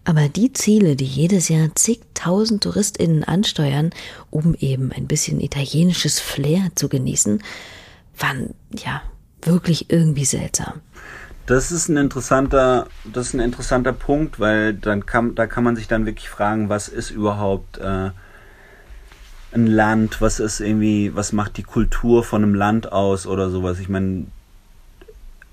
aber 0.04 0.28
die 0.28 0.52
Ziele, 0.52 0.96
die 0.96 1.04
jedes 1.04 1.48
Jahr 1.48 1.74
zigtausend 1.74 2.62
TouristInnen 2.62 3.24
ansteuern, 3.24 3.90
um 4.30 4.54
eben 4.54 4.92
ein 4.92 5.06
bisschen 5.06 5.40
italienisches 5.40 6.20
Flair 6.20 6.70
zu 6.74 6.88
genießen, 6.88 7.42
waren 8.16 8.54
ja 8.72 9.02
wirklich 9.42 9.90
irgendwie 9.90 10.24
seltsam. 10.24 10.80
Das 11.50 11.72
ist 11.72 11.88
ein 11.88 11.96
interessanter, 11.96 12.86
das 13.12 13.26
ist 13.26 13.34
ein 13.34 13.40
interessanter 13.40 13.92
Punkt, 13.92 14.38
weil 14.38 14.72
dann 14.72 15.04
kann, 15.04 15.34
da 15.34 15.48
kann 15.48 15.64
man 15.64 15.74
sich 15.74 15.88
dann 15.88 16.06
wirklich 16.06 16.28
fragen, 16.28 16.68
was 16.68 16.86
ist 16.86 17.10
überhaupt 17.10 17.78
äh, 17.78 18.10
ein 19.52 19.66
Land, 19.66 20.20
was 20.20 20.38
ist 20.38 20.60
irgendwie, 20.60 21.10
was 21.12 21.32
macht 21.32 21.56
die 21.56 21.64
Kultur 21.64 22.22
von 22.22 22.44
einem 22.44 22.54
Land 22.54 22.92
aus 22.92 23.26
oder 23.26 23.50
sowas. 23.50 23.80
Ich 23.80 23.88
meine, 23.88 24.26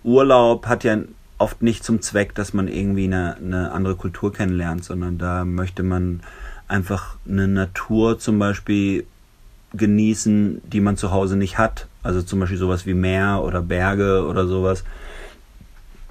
Urlaub 0.03 0.67
hat 0.67 0.83
ja 0.83 0.99
oft 1.39 1.63
nicht 1.63 1.83
zum 1.83 1.99
Zweck, 2.03 2.35
dass 2.35 2.53
man 2.53 2.67
irgendwie 2.67 3.05
eine, 3.05 3.37
eine 3.37 3.71
andere 3.71 3.95
Kultur 3.95 4.31
kennenlernt, 4.31 4.83
sondern 4.83 5.17
da 5.17 5.45
möchte 5.45 5.81
man 5.81 6.21
einfach 6.67 7.15
eine 7.27 7.47
Natur 7.47 8.19
zum 8.19 8.37
Beispiel 8.37 9.07
genießen, 9.73 10.61
die 10.63 10.79
man 10.79 10.95
zu 10.95 11.09
Hause 11.09 11.37
nicht 11.37 11.57
hat. 11.57 11.87
Also 12.03 12.21
zum 12.21 12.39
Beispiel 12.39 12.59
sowas 12.59 12.85
wie 12.85 12.93
Meer 12.93 13.41
oder 13.43 13.63
Berge 13.63 14.27
oder 14.27 14.45
sowas. 14.45 14.83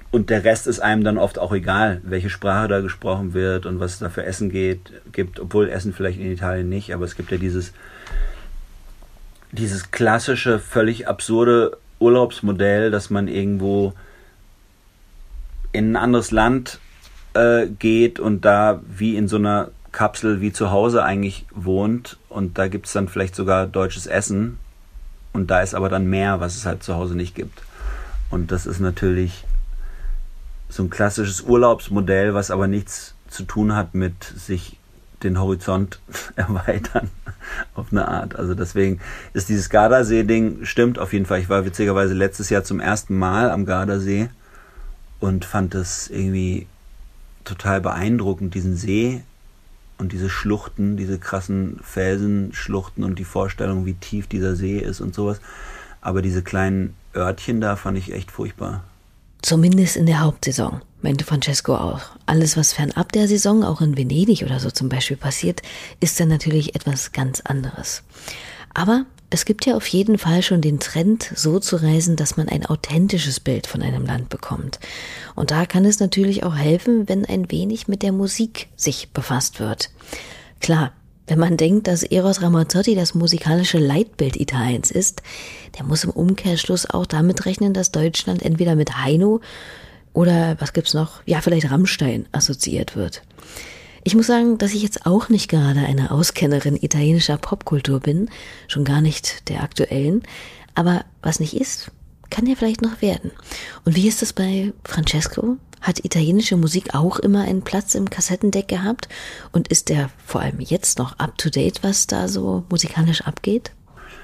Und 0.09 0.29
der 0.29 0.43
Rest 0.43 0.67
ist 0.67 0.79
einem 0.79 1.03
dann 1.03 1.17
oft 1.17 1.37
auch 1.37 1.51
egal, 1.51 2.01
welche 2.03 2.29
Sprache 2.29 2.67
da 2.67 2.79
gesprochen 2.79 3.33
wird 3.33 3.65
und 3.65 3.79
was 3.79 3.93
es 3.93 3.99
da 3.99 4.09
für 4.09 4.25
Essen 4.25 4.49
geht, 4.49 4.93
gibt, 5.11 5.39
obwohl 5.39 5.69
Essen 5.69 5.93
vielleicht 5.93 6.19
in 6.19 6.31
Italien 6.31 6.69
nicht, 6.69 6.93
aber 6.93 7.03
es 7.03 7.15
gibt 7.15 7.29
ja 7.31 7.37
dieses, 7.37 7.73
dieses 9.51 9.91
klassische, 9.91 10.59
völlig 10.59 11.07
absurde 11.07 11.77
Urlaubsmodell, 11.99 12.89
dass 12.89 13.09
man 13.09 13.27
irgendwo 13.27 13.93
in 15.73 15.91
ein 15.91 15.95
anderes 15.97 16.31
Land 16.31 16.79
äh, 17.33 17.67
geht 17.67 18.19
und 18.19 18.45
da 18.45 18.81
wie 18.87 19.17
in 19.17 19.27
so 19.27 19.35
einer 19.35 19.71
Kapsel 19.91 20.41
wie 20.41 20.53
zu 20.53 20.71
Hause 20.71 21.03
eigentlich 21.03 21.45
wohnt 21.51 22.17
und 22.29 22.57
da 22.57 22.67
gibt 22.67 22.85
es 22.85 22.93
dann 22.93 23.09
vielleicht 23.09 23.35
sogar 23.35 23.67
deutsches 23.67 24.07
Essen 24.07 24.57
und 25.33 25.51
da 25.51 25.61
ist 25.61 25.75
aber 25.75 25.89
dann 25.89 26.07
mehr, 26.07 26.39
was 26.39 26.55
es 26.55 26.65
halt 26.65 26.83
zu 26.83 26.95
Hause 26.95 27.15
nicht 27.15 27.35
gibt. 27.35 27.61
Und 28.29 28.51
das 28.51 28.65
ist 28.65 28.79
natürlich 28.79 29.43
so 30.69 30.83
ein 30.83 30.89
klassisches 30.89 31.41
Urlaubsmodell, 31.41 32.33
was 32.33 32.51
aber 32.51 32.67
nichts 32.67 33.15
zu 33.27 33.43
tun 33.43 33.75
hat 33.75 33.93
mit 33.93 34.23
sich 34.23 34.77
den 35.23 35.39
Horizont 35.39 35.99
erweitern 36.35 37.09
auf 37.75 37.87
eine 37.91 38.07
Art. 38.07 38.35
Also 38.35 38.53
deswegen 38.53 38.99
ist 39.33 39.49
dieses 39.49 39.69
Gardasee-Ding 39.69 40.65
stimmt 40.65 40.99
auf 40.99 41.13
jeden 41.13 41.25
Fall. 41.25 41.39
Ich 41.39 41.49
war 41.49 41.65
witzigerweise 41.65 42.13
letztes 42.13 42.49
Jahr 42.49 42.63
zum 42.63 42.79
ersten 42.79 43.17
Mal 43.17 43.49
am 43.49 43.65
Gardasee 43.65 44.29
und 45.19 45.45
fand 45.45 45.75
es 45.75 46.09
irgendwie 46.09 46.67
total 47.43 47.81
beeindruckend, 47.81 48.53
diesen 48.53 48.75
See 48.75 49.23
und 49.97 50.11
diese 50.11 50.29
Schluchten, 50.29 50.97
diese 50.97 51.17
krassen 51.17 51.79
Felsenschluchten 51.81 53.03
und 53.03 53.17
die 53.17 53.23
Vorstellung, 53.23 53.85
wie 53.85 53.93
tief 53.93 54.27
dieser 54.27 54.55
See 54.55 54.77
ist 54.77 55.01
und 55.01 55.15
sowas. 55.15 55.39
Aber 56.01 56.21
diese 56.21 56.43
kleinen 56.43 56.95
Örtchen 57.15 57.61
da 57.61 57.75
fand 57.75 57.97
ich 57.97 58.13
echt 58.13 58.31
furchtbar. 58.31 58.83
Zumindest 59.41 59.95
in 59.97 60.05
der 60.05 60.21
Hauptsaison, 60.21 60.81
meinte 61.01 61.23
Francesco 61.23 61.75
auch. 61.75 62.01
Alles, 62.25 62.57
was 62.57 62.73
fernab 62.73 63.11
der 63.11 63.27
Saison, 63.27 63.63
auch 63.63 63.81
in 63.81 63.97
Venedig 63.97 64.43
oder 64.43 64.59
so 64.59 64.71
zum 64.71 64.89
Beispiel 64.89 65.17
passiert, 65.17 65.61
ist 65.99 66.19
dann 66.19 66.29
natürlich 66.29 66.75
etwas 66.75 67.11
ganz 67.11 67.41
anderes. 67.41 68.03
Aber 68.73 69.05
es 69.29 69.45
gibt 69.45 69.65
ja 69.65 69.75
auf 69.75 69.87
jeden 69.87 70.17
Fall 70.17 70.41
schon 70.41 70.61
den 70.61 70.79
Trend, 70.79 71.31
so 71.35 71.59
zu 71.59 71.75
reisen, 71.75 72.15
dass 72.15 72.37
man 72.37 72.47
ein 72.47 72.65
authentisches 72.65 73.39
Bild 73.39 73.67
von 73.67 73.81
einem 73.81 74.05
Land 74.05 74.29
bekommt. 74.29 74.79
Und 75.35 75.51
da 75.51 75.65
kann 75.65 75.83
es 75.85 75.99
natürlich 75.99 76.43
auch 76.43 76.55
helfen, 76.55 77.09
wenn 77.09 77.25
ein 77.25 77.51
wenig 77.51 77.87
mit 77.87 78.03
der 78.03 78.13
Musik 78.13 78.69
sich 78.75 79.09
befasst 79.11 79.59
wird. 79.59 79.89
Klar, 80.61 80.93
wenn 81.27 81.39
man 81.39 81.57
denkt, 81.57 81.87
dass 81.87 82.03
Eros 82.03 82.41
Ramazzotti 82.41 82.95
das 82.95 83.13
musikalische 83.13 83.77
Leitbild 83.77 84.37
Italiens 84.37 84.91
ist, 84.91 85.21
der 85.77 85.85
muss 85.85 86.05
im 86.05 86.11
Umkehrschluss 86.11 86.89
auch 86.89 87.05
damit 87.05 87.45
rechnen, 87.45 87.73
dass 87.73 87.91
Deutschland 87.91 88.41
entweder 88.41 88.75
mit 88.75 88.97
Heino 88.97 89.41
oder 90.13 90.55
was 90.59 90.73
gibt's 90.73 90.93
noch? 90.93 91.21
Ja, 91.25 91.41
vielleicht 91.41 91.69
Rammstein 91.69 92.25
assoziiert 92.31 92.95
wird. 92.95 93.21
Ich 94.03 94.15
muss 94.15 94.27
sagen, 94.27 94.57
dass 94.57 94.73
ich 94.73 94.81
jetzt 94.81 95.05
auch 95.05 95.27
nicht 95.27 95.49
gerade 95.49 95.81
eine 95.81 96.11
Auskennerin 96.11 96.77
italienischer 96.81 97.37
Popkultur 97.37 97.99
bin, 97.99 98.29
schon 98.69 98.85
gar 98.85 99.01
nicht 99.01 99.49
der 99.49 99.63
aktuellen, 99.63 100.23
aber 100.75 101.03
was 101.21 101.41
nicht 101.41 101.53
ist, 101.59 101.91
kann 102.29 102.45
ja 102.45 102.55
vielleicht 102.55 102.81
noch 102.81 103.01
werden. 103.01 103.31
Und 103.83 103.95
wie 103.95 104.07
ist 104.07 104.21
das 104.21 104.31
bei 104.31 104.71
Francesco? 104.85 105.57
Hat 105.81 106.03
italienische 106.03 106.57
Musik 106.57 106.95
auch 106.95 107.19
immer 107.19 107.43
einen 107.43 107.61
Platz 107.61 107.95
im 107.95 108.09
Kassettendeck 108.09 108.67
gehabt? 108.67 109.07
Und 109.51 109.67
ist 109.67 109.89
der 109.89 110.09
vor 110.25 110.41
allem 110.41 110.59
jetzt 110.59 110.99
noch 110.99 111.19
up 111.19 111.37
to 111.37 111.49
date, 111.49 111.83
was 111.83 112.07
da 112.07 112.27
so 112.27 112.63
musikalisch 112.69 113.21
abgeht? 113.21 113.71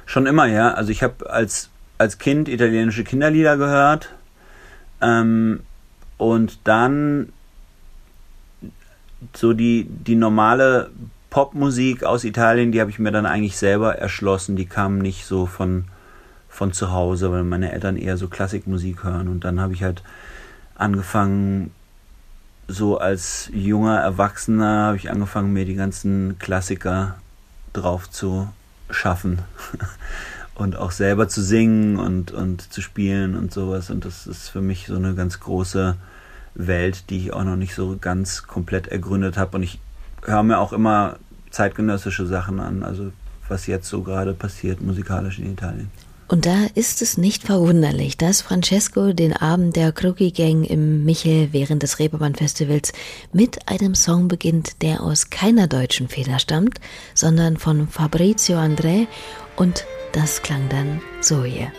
Schon 0.06 0.26
immer, 0.26 0.48
ja. 0.48 0.74
Also 0.74 0.92
ich 0.92 1.04
habe 1.04 1.30
als, 1.30 1.70
als 1.98 2.18
Kind 2.18 2.50
italienische 2.50 3.04
Kinderlieder 3.04 3.58
gehört. 3.58 4.10
Ähm, 5.02 5.62
und 6.18 6.60
dann 6.64 7.32
so 9.36 9.54
die, 9.54 9.86
die 9.90 10.16
normale 10.16 10.92
Popmusik 11.30 12.04
aus 12.04 12.24
Italien, 12.24 12.72
die 12.72 12.80
habe 12.80 12.92
ich 12.92 13.00
mir 13.00 13.12
dann 13.12 13.26
eigentlich 13.26 13.58
selber 13.58 13.96
erschlossen. 13.96 14.56
Die 14.56 14.66
kam 14.66 15.00
nicht 15.00 15.26
so 15.26 15.46
von, 15.46 15.86
von 16.50 16.74
zu 16.74 16.92
Hause, 16.92 17.32
weil 17.32 17.44
meine 17.44 17.72
Eltern 17.72 17.98
eher 17.98 18.18
so 18.18 18.28
Klassikmusik 18.28 19.04
hören. 19.04 19.28
Und 19.28 19.44
dann 19.44 19.60
habe 19.60 19.74
ich 19.74 19.84
halt 19.84 20.04
angefangen, 20.84 21.72
so 22.68 22.98
als 22.98 23.50
junger 23.54 24.00
Erwachsener 24.00 24.86
habe 24.86 24.98
ich 24.98 25.10
angefangen, 25.10 25.54
mir 25.54 25.66
die 25.66 25.76
ganzen 25.76 26.38
Klassiker 26.40 27.16
drauf 27.74 28.10
zu 28.10 28.48
schaffen. 28.90 29.40
und 30.56 30.76
auch 30.76 30.92
selber 30.92 31.28
zu 31.28 31.42
singen 31.42 31.98
und, 31.98 32.32
und 32.32 32.72
zu 32.72 32.82
spielen 32.82 33.36
und 33.36 33.52
sowas. 33.52 33.90
Und 33.90 34.06
das 34.06 34.28
ist 34.28 34.50
für 34.50 34.62
mich 34.62 34.86
so 34.88 34.96
eine 34.96 35.16
ganz 35.16 35.40
große 35.40 35.96
Welt, 36.56 37.10
die 37.10 37.18
ich 37.18 37.34
auch 37.34 37.44
noch 37.44 37.56
nicht 37.56 37.74
so 37.74 37.98
ganz 38.00 38.44
komplett 38.44 38.88
ergründet 38.88 39.38
habe. 39.38 39.58
Und 39.58 39.64
ich 39.64 39.80
höre 40.24 40.44
mir 40.44 40.60
auch 40.60 40.74
immer 40.74 41.18
zeitgenössische 41.50 42.26
Sachen 42.28 42.60
an, 42.60 42.84
also 42.84 43.12
was 43.48 43.68
jetzt 43.68 43.90
so 43.90 44.04
gerade 44.04 44.34
passiert 44.34 44.82
musikalisch 44.82 45.40
in 45.40 45.52
Italien. 45.52 45.92
Und 46.34 46.48
da 46.48 46.66
ist 46.74 47.04
es 47.04 47.16
nicht 47.16 47.44
verwunderlich, 47.44 48.18
dass 48.18 48.42
Francesco 48.42 49.14
den 49.14 49.34
Abend 49.34 49.76
der 49.76 49.92
Crookie 49.92 50.34
Gang 50.34 50.68
im 50.68 51.06
Michel 51.06 51.50
während 51.52 51.84
des 51.84 52.00
Reeperbahn-Festivals 52.00 52.92
mit 53.32 53.70
einem 53.70 53.94
Song 53.94 54.30
beginnt, 54.30 54.82
der 54.82 55.04
aus 55.04 55.30
keiner 55.30 55.68
deutschen 55.68 56.08
Feder 56.08 56.40
stammt, 56.40 56.80
sondern 57.14 57.58
von 57.58 57.88
Fabrizio 57.88 58.58
André 58.58 59.06
und 59.58 59.86
das 60.12 60.42
klang 60.42 60.68
dann 60.70 61.02
so 61.22 61.44
hier. 61.44 61.72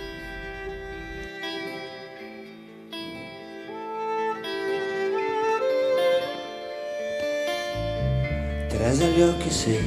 Teresa 8.70 9.08
gli 9.08 9.22
occhi 9.22 9.50
secchi 9.50 9.82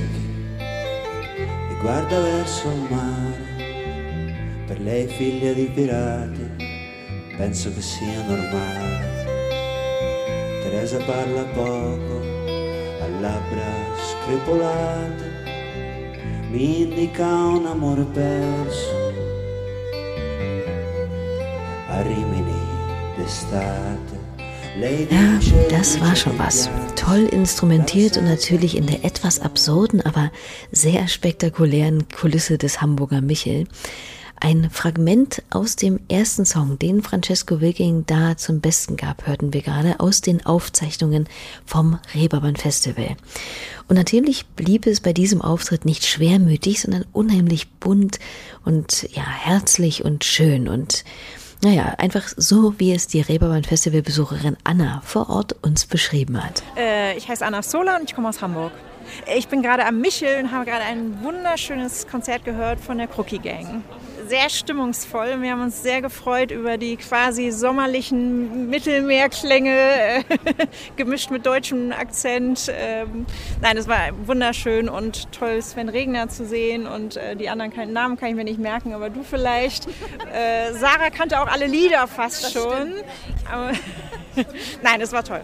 e 1.37 1.81
guarda 1.81 2.21
verso 2.21 2.67
il 2.67 2.93
mare. 2.93 3.36
Lei 4.87 5.05
figlia 5.05 5.51
di 5.51 5.65
pirati, 5.65 6.49
penso 7.35 7.73
che 7.73 7.81
sia 7.81 8.23
normale. 8.25 9.25
Teresa 10.63 10.97
parla 10.99 11.43
poco, 11.43 12.21
ha 13.01 13.07
labbra 13.19 13.65
screpolate, 13.97 15.25
mi 16.51 16.83
indica 16.83 17.27
un 17.27 17.65
amore 17.65 18.03
perso. 18.03 19.11
A 21.89 22.01
Rimini 22.03 22.61
d'estate. 23.17 24.15
Ja, 25.09 25.39
das 25.69 25.99
war 25.99 26.15
schon 26.15 26.37
was. 26.39 26.69
Toll 26.95 27.25
instrumentiert 27.25 28.15
und 28.15 28.25
natürlich 28.25 28.77
in 28.77 28.85
der 28.85 29.03
etwas 29.03 29.41
absurden, 29.41 29.99
aber 30.01 30.31
sehr 30.71 31.09
spektakulären 31.09 32.07
Kulisse 32.09 32.57
des 32.57 32.79
Hamburger 32.79 33.19
Michel. 33.19 33.65
Ein 34.39 34.69
Fragment 34.69 35.41
aus 35.49 35.75
dem 35.75 35.99
ersten 36.09 36.45
Song, 36.45 36.77
den 36.77 37.01
Francesco 37.01 37.59
Wilking 37.59 38.05
da 38.05 38.37
zum 38.37 38.61
Besten 38.61 38.95
gab, 38.95 39.25
hörten 39.25 39.51
wir 39.51 39.63
gerade 39.63 39.99
aus 39.99 40.21
den 40.21 40.45
Aufzeichnungen 40.45 41.27
vom 41.65 41.97
Reeperbahn 42.13 42.55
Festival. 42.55 43.15
Und 43.87 43.95
natürlich 43.95 44.45
blieb 44.45 44.85
es 44.85 45.01
bei 45.01 45.11
diesem 45.11 45.41
Auftritt 45.41 45.85
nicht 45.85 46.05
schwermütig, 46.05 46.81
sondern 46.81 47.05
unheimlich 47.13 47.71
bunt 47.79 48.19
und 48.63 49.09
ja, 49.11 49.25
herzlich 49.25 50.05
und 50.05 50.23
schön 50.23 50.67
und 50.67 51.03
naja, 51.63 51.95
einfach 51.97 52.27
so, 52.37 52.75
wie 52.77 52.93
es 52.93 53.07
die 53.07 53.21
Reeperbahn-Festival-Besucherin 53.21 54.57
Anna 54.63 55.01
vor 55.03 55.31
Ort 55.31 55.55
uns 55.63 55.87
beschrieben 55.87 56.43
hat. 56.43 56.61
Äh, 56.77 57.17
ich 57.17 57.27
heiße 57.27 57.43
Anna 57.43 57.63
Sola 57.63 57.97
und 57.97 58.03
ich 58.03 58.13
komme 58.13 58.29
aus 58.29 58.41
Hamburg. 58.43 58.71
Ich 59.35 59.47
bin 59.47 59.61
gerade 59.61 59.85
am 59.85 59.99
Michel 59.99 60.43
und 60.43 60.51
habe 60.51 60.65
gerade 60.65 60.83
ein 60.83 61.21
wunderschönes 61.23 62.07
Konzert 62.07 62.45
gehört 62.45 62.79
von 62.79 62.97
der 62.97 63.07
Crookie 63.07 63.39
Gang 63.39 63.83
sehr 64.27 64.49
stimmungsvoll. 64.49 65.41
Wir 65.41 65.51
haben 65.51 65.61
uns 65.61 65.81
sehr 65.81 66.01
gefreut 66.01 66.51
über 66.51 66.77
die 66.77 66.97
quasi 66.97 67.51
sommerlichen 67.51 68.69
Mittelmeerklänge, 68.69 69.71
äh, 69.71 70.23
gemischt 70.95 71.31
mit 71.31 71.45
deutschem 71.45 71.91
Akzent. 71.91 72.71
Ähm, 72.75 73.25
nein, 73.61 73.77
es 73.77 73.87
war 73.87 73.97
wunderschön 74.25 74.89
und 74.89 75.31
toll, 75.31 75.61
Sven 75.61 75.89
Regner 75.89 76.29
zu 76.29 76.45
sehen 76.45 76.87
und 76.87 77.17
äh, 77.17 77.35
die 77.35 77.49
anderen 77.49 77.71
keinen 77.73 77.93
Namen 77.93 78.17
kann 78.17 78.29
ich 78.29 78.35
mir 78.35 78.43
nicht 78.43 78.59
merken, 78.59 78.93
aber 78.93 79.09
du 79.09 79.23
vielleicht. 79.23 79.87
Äh, 80.33 80.73
Sarah 80.73 81.09
kannte 81.09 81.41
auch 81.41 81.47
alle 81.47 81.67
Lieder 81.67 82.07
fast 82.07 82.43
das 82.43 82.53
schon. 82.53 82.93
Aber 83.51 83.71
nein, 84.83 85.01
es 85.01 85.11
war 85.13 85.23
toll. 85.23 85.41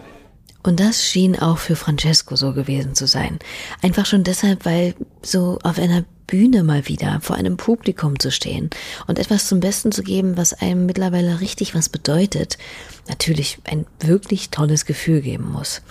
Und 0.64 0.80
das 0.80 1.04
schien 1.04 1.38
auch 1.38 1.58
für 1.58 1.76
Francesco 1.76 2.36
so 2.36 2.54
gewesen 2.54 2.94
zu 2.94 3.06
sein. 3.06 3.38
Einfach 3.82 4.06
schon 4.06 4.24
deshalb, 4.24 4.64
weil 4.64 4.94
so 5.22 5.58
auf 5.62 5.78
einer 5.78 6.04
Bühne 6.26 6.64
mal 6.64 6.88
wieder 6.88 7.20
vor 7.20 7.36
einem 7.36 7.58
Publikum 7.58 8.18
zu 8.18 8.30
stehen 8.30 8.70
und 9.06 9.18
etwas 9.18 9.46
zum 9.46 9.60
Besten 9.60 9.92
zu 9.92 10.02
geben, 10.02 10.38
was 10.38 10.54
einem 10.54 10.86
mittlerweile 10.86 11.42
richtig 11.42 11.74
was 11.74 11.90
bedeutet, 11.90 12.56
natürlich 13.08 13.58
ein 13.64 13.84
wirklich 14.00 14.48
tolles 14.48 14.86
Gefühl 14.86 15.20
geben 15.20 15.52
muss. 15.52 15.82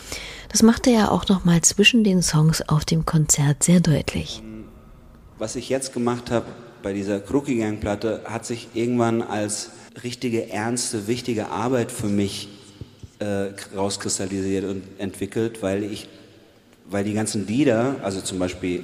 Das 0.49 0.63
machte 0.63 0.89
er 0.89 1.11
auch 1.11 1.27
noch 1.29 1.45
mal 1.45 1.61
zwischen 1.61 2.03
den 2.03 2.23
Songs 2.23 2.67
auf 2.67 2.83
dem 2.83 3.05
Konzert 3.05 3.63
sehr 3.63 3.79
deutlich. 3.79 4.41
Was 5.37 5.55
ich 5.55 5.69
jetzt 5.69 5.93
gemacht 5.93 6.31
habe 6.31 6.47
bei 6.81 6.93
dieser 6.93 7.19
Crookie 7.19 7.57
Gang 7.57 7.79
Platte, 7.79 8.21
hat 8.25 8.45
sich 8.45 8.69
irgendwann 8.73 9.21
als 9.21 9.69
richtige, 10.03 10.49
ernste, 10.49 11.07
wichtige 11.07 11.49
Arbeit 11.49 11.91
für 11.91 12.07
mich 12.07 12.49
äh, 13.23 13.75
rauskristallisiert 13.75 14.65
und 14.65 14.83
entwickelt, 14.97 15.61
weil 15.61 15.83
ich, 15.83 16.07
weil 16.89 17.03
die 17.03 17.13
ganzen 17.13 17.47
Lieder, 17.47 17.95
also 18.03 18.21
zum 18.21 18.39
Beispiel 18.39 18.83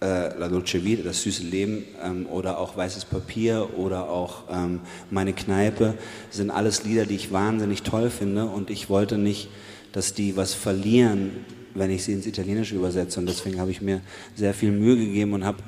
äh, 0.00 0.36
La 0.38 0.48
Dolce 0.48 0.84
Vita, 0.84 1.02
das 1.04 1.22
süße 1.22 1.44
Leben 1.44 1.84
ähm, 2.02 2.26
oder 2.26 2.58
auch 2.58 2.76
Weißes 2.76 3.04
Papier 3.04 3.68
oder 3.76 4.08
auch 4.08 4.44
ähm, 4.50 4.80
Meine 5.10 5.32
Kneipe, 5.32 5.94
sind 6.30 6.50
alles 6.50 6.84
Lieder, 6.84 7.06
die 7.06 7.14
ich 7.14 7.32
wahnsinnig 7.32 7.82
toll 7.82 8.10
finde 8.10 8.46
und 8.46 8.70
ich 8.70 8.90
wollte 8.90 9.18
nicht, 9.18 9.48
dass 9.92 10.14
die 10.14 10.36
was 10.36 10.54
verlieren, 10.54 11.30
wenn 11.74 11.90
ich 11.90 12.04
sie 12.04 12.12
ins 12.12 12.26
Italienische 12.26 12.74
übersetze 12.74 13.20
und 13.20 13.28
deswegen 13.28 13.60
habe 13.60 13.70
ich 13.70 13.80
mir 13.80 14.00
sehr 14.34 14.54
viel 14.54 14.72
Mühe 14.72 14.96
gegeben 14.96 15.34
und 15.34 15.44
habe 15.44 15.58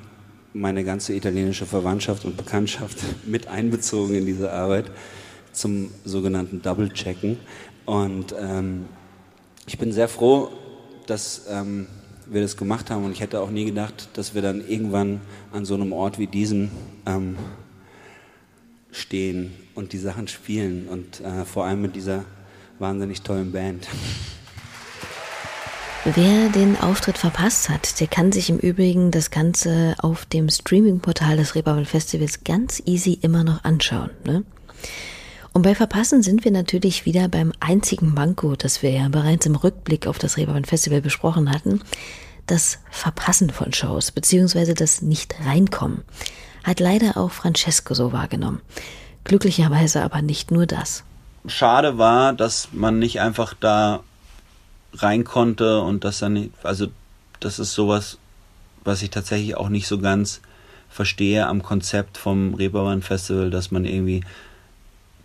meine 0.55 0.85
ganze 0.85 1.15
italienische 1.15 1.67
Verwandtschaft 1.67 2.25
und 2.25 2.37
Bekanntschaft 2.37 2.99
mit 3.27 3.47
einbezogen 3.47 4.15
in 4.15 4.27
diese 4.27 4.53
Arbeit 4.53 4.87
zum 5.53 5.91
sogenannten 6.05 6.62
Double-Checken. 6.62 7.38
Und 7.87 8.35
ähm, 8.38 8.87
ich 9.66 9.79
bin 9.79 9.92
sehr 9.92 10.09
froh, 10.09 10.51
dass 11.07 11.47
ähm, 11.49 11.87
wir 12.27 12.42
das 12.42 12.57
gemacht 12.57 12.90
haben 12.90 13.05
und 13.05 13.12
ich 13.12 13.21
hätte 13.21 13.40
auch 13.40 13.51
nie 13.51 13.64
gedacht, 13.64 14.09
dass 14.14 14.35
wir 14.35 14.42
dann 14.42 14.66
irgendwann 14.66 15.21
an 15.53 15.64
so 15.64 15.75
einem 15.75 15.92
Ort 15.92 16.18
wie 16.18 16.27
diesem 16.27 16.71
ähm, 17.07 17.37
stehen 18.90 19.53
und 19.75 19.92
die 19.92 19.99
Sachen 19.99 20.29
spielen 20.29 20.88
und 20.88 21.21
äh, 21.21 21.45
vor 21.45 21.64
allem 21.64 21.83
mit 21.83 21.97
dieser 21.97 22.25
wahnsinnig 22.79 23.23
tollen 23.23 23.53
Band. 23.53 23.88
Wer 26.05 26.49
den 26.49 26.77
Auftritt 26.81 27.16
verpasst 27.16 27.68
hat, 27.68 28.01
der 28.01 28.09
kann 28.09 28.33
sich 28.33 28.51
im 28.51 28.59
Übrigen 28.59 29.12
das 29.12 29.31
Ganze 29.31 29.95
auf 29.99 30.27
dem 30.27 30.49
Streaming-Portal 30.49 31.37
des 31.37 31.55
Reeperbahn 31.55 31.87
Festivals 31.87 32.42
ganz 32.42 32.83
easy 32.87 33.18
immer 33.23 33.45
noch 33.45 33.62
anschauen. 33.62 34.11
Ne? 34.25 34.42
Und 35.53 35.62
bei 35.62 35.75
Verpassen 35.75 36.23
sind 36.23 36.45
wir 36.45 36.51
natürlich 36.51 37.05
wieder 37.05 37.29
beim 37.29 37.53
einzigen 37.61 38.15
Manko, 38.15 38.57
das 38.57 38.83
wir 38.83 38.91
ja 38.91 39.09
bereits 39.09 39.45
im 39.45 39.55
Rückblick 39.55 40.07
auf 40.07 40.19
das 40.19 40.37
Reeperbahn 40.37 40.65
Festival 40.65 41.03
besprochen 41.03 41.51
hatten, 41.51 41.83
das 42.47 42.79
Verpassen 42.91 43.51
von 43.51 43.73
Shows, 43.73 44.12
beziehungsweise 44.12 44.75
das 44.75 45.03
Nicht-Reinkommen. 45.03 46.03
Hat 46.65 46.81
leider 46.81 47.17
auch 47.17 47.31
Francesco 47.31 47.93
so 47.93 48.12
wahrgenommen. 48.12 48.62
Glücklicherweise 49.25 50.03
aber 50.03 50.23
nicht 50.23 50.51
nur 50.51 50.67
das. 50.67 51.05
Schade 51.47 51.99
war, 51.99 52.33
dass 52.33 52.69
man 52.73 52.99
nicht 52.99 53.21
einfach 53.21 53.55
da 53.59 54.01
rein 54.95 55.25
konnte 55.25 55.81
und 55.81 56.05
das 56.05 56.19
dann, 56.19 56.53
also 56.62 56.87
das 57.41 57.59
ist 57.59 57.73
sowas, 57.73 58.19
was 58.85 59.03
ich 59.03 59.11
tatsächlich 59.11 59.57
auch 59.57 59.69
nicht 59.69 59.87
so 59.87 59.99
ganz 59.99 60.41
verstehe 60.88 61.47
am 61.47 61.62
Konzept 61.62 62.19
vom 62.19 62.55
Reeperbahn 62.55 63.03
Festival, 63.03 63.51
dass 63.51 63.71
man 63.71 63.85
irgendwie 63.85 64.23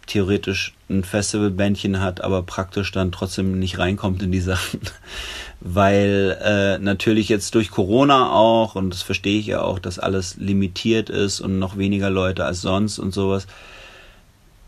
theoretisch 0.08 0.74
ein 0.90 1.04
Festivalbändchen 1.04 2.00
hat, 2.00 2.22
aber 2.22 2.42
praktisch 2.44 2.92
dann 2.92 3.12
trotzdem 3.12 3.60
nicht 3.60 3.78
reinkommt 3.78 4.24
in 4.24 4.32
die 4.32 4.40
Sachen. 4.40 4.80
Weil 5.60 6.38
äh, 6.42 6.78
natürlich 6.80 7.30
jetzt 7.30 7.56
durch 7.56 7.72
Corona 7.72 8.32
auch, 8.32 8.76
und 8.76 8.92
das 8.92 9.02
verstehe 9.02 9.40
ich 9.40 9.48
ja 9.48 9.62
auch, 9.62 9.80
dass 9.80 10.00
alles 10.00 10.38
limitiert 10.38 11.10
ist 11.10 11.42
und 11.42 11.60
noch 11.60 11.78
weniger 11.78 12.10
Leute 12.10 12.46
als 12.46 12.62
sonst 12.62 13.00
und 13.00 13.14
sowas. 13.14 13.48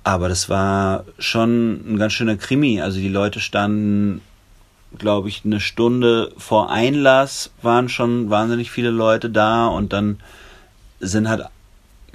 Aber 0.03 0.29
das 0.29 0.49
war 0.49 1.05
schon 1.19 1.93
ein 1.93 1.97
ganz 1.97 2.13
schöner 2.13 2.37
Krimi. 2.37 2.81
Also 2.81 2.99
die 2.99 3.09
Leute 3.09 3.39
standen 3.39 4.21
glaube 4.97 5.29
ich, 5.29 5.43
eine 5.45 5.59
Stunde 5.59 6.31
vor 6.37 6.71
Einlass 6.71 7.51
waren 7.61 7.89
schon 7.89 8.29
wahnsinnig 8.29 8.71
viele 8.71 8.89
Leute 8.89 9.29
da 9.29 9.67
und 9.67 9.93
dann 9.93 10.19
sind 10.99 11.29
halt, 11.29 11.45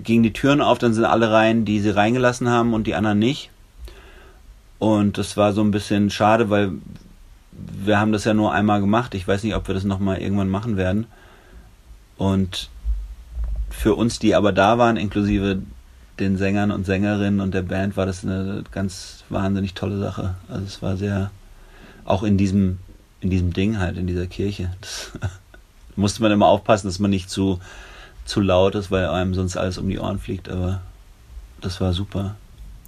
gingen 0.02 0.22
die 0.22 0.32
Türen 0.32 0.60
auf, 0.60 0.78
dann 0.78 0.94
sind 0.94 1.04
alle 1.04 1.30
rein, 1.30 1.64
die 1.64 1.80
sie 1.80 1.90
reingelassen 1.90 2.48
haben 2.48 2.74
und 2.74 2.86
die 2.86 2.94
anderen 2.94 3.18
nicht. 3.18 3.50
Und 4.78 5.18
das 5.18 5.36
war 5.36 5.52
so 5.52 5.62
ein 5.62 5.70
bisschen 5.70 6.10
schade, 6.10 6.50
weil 6.50 6.72
wir 7.52 7.98
haben 7.98 8.12
das 8.12 8.24
ja 8.24 8.34
nur 8.34 8.52
einmal 8.52 8.80
gemacht. 8.80 9.14
Ich 9.14 9.26
weiß 9.26 9.42
nicht, 9.44 9.54
ob 9.54 9.68
wir 9.68 9.74
das 9.74 9.84
nochmal 9.84 10.18
irgendwann 10.18 10.50
machen 10.50 10.76
werden. 10.76 11.06
Und 12.16 12.68
für 13.70 13.94
uns, 13.94 14.18
die 14.18 14.34
aber 14.34 14.52
da 14.52 14.78
waren, 14.78 14.96
inklusive 14.96 15.62
den 16.18 16.36
Sängern 16.36 16.70
und 16.70 16.86
Sängerinnen 16.86 17.40
und 17.40 17.54
der 17.54 17.62
Band, 17.62 17.96
war 17.96 18.06
das 18.06 18.24
eine 18.24 18.62
ganz 18.70 19.24
wahnsinnig 19.30 19.74
tolle 19.74 19.98
Sache. 19.98 20.34
Also 20.48 20.64
es 20.64 20.82
war 20.82 20.96
sehr, 20.96 21.30
auch 22.04 22.22
in 22.22 22.36
diesem, 22.36 22.78
in 23.20 23.30
diesem 23.30 23.52
Ding 23.52 23.78
halt, 23.78 23.96
in 23.96 24.06
dieser 24.06 24.26
Kirche. 24.26 24.70
Das 24.80 25.12
musste 25.96 26.22
man 26.22 26.32
immer 26.32 26.46
aufpassen, 26.46 26.86
dass 26.86 26.98
man 26.98 27.10
nicht 27.10 27.30
zu, 27.30 27.58
zu 28.24 28.40
laut 28.40 28.74
ist, 28.74 28.90
weil 28.90 29.06
einem 29.06 29.34
sonst 29.34 29.56
alles 29.56 29.78
um 29.78 29.88
die 29.88 29.98
Ohren 29.98 30.18
fliegt, 30.18 30.48
aber 30.48 30.80
das 31.60 31.80
war 31.80 31.92
super. 31.92 32.36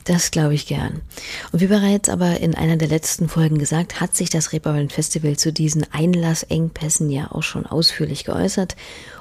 Das 0.04 0.30
glaube 0.30 0.54
ich 0.54 0.66
gern. 0.66 1.02
Und 1.50 1.60
wie 1.60 1.66
bereits 1.66 2.08
aber 2.08 2.38
in 2.38 2.54
einer 2.54 2.76
der 2.76 2.86
letzten 2.86 3.28
Folgen 3.28 3.58
gesagt, 3.58 4.00
hat 4.00 4.14
sich 4.14 4.30
das 4.30 4.52
Reeperbahn 4.52 4.88
Festival 4.88 5.36
zu 5.36 5.52
diesen 5.52 5.84
Einlassengpässen 5.92 7.10
ja 7.10 7.32
auch 7.32 7.42
schon 7.42 7.66
ausführlich 7.66 8.24
geäußert 8.24 8.76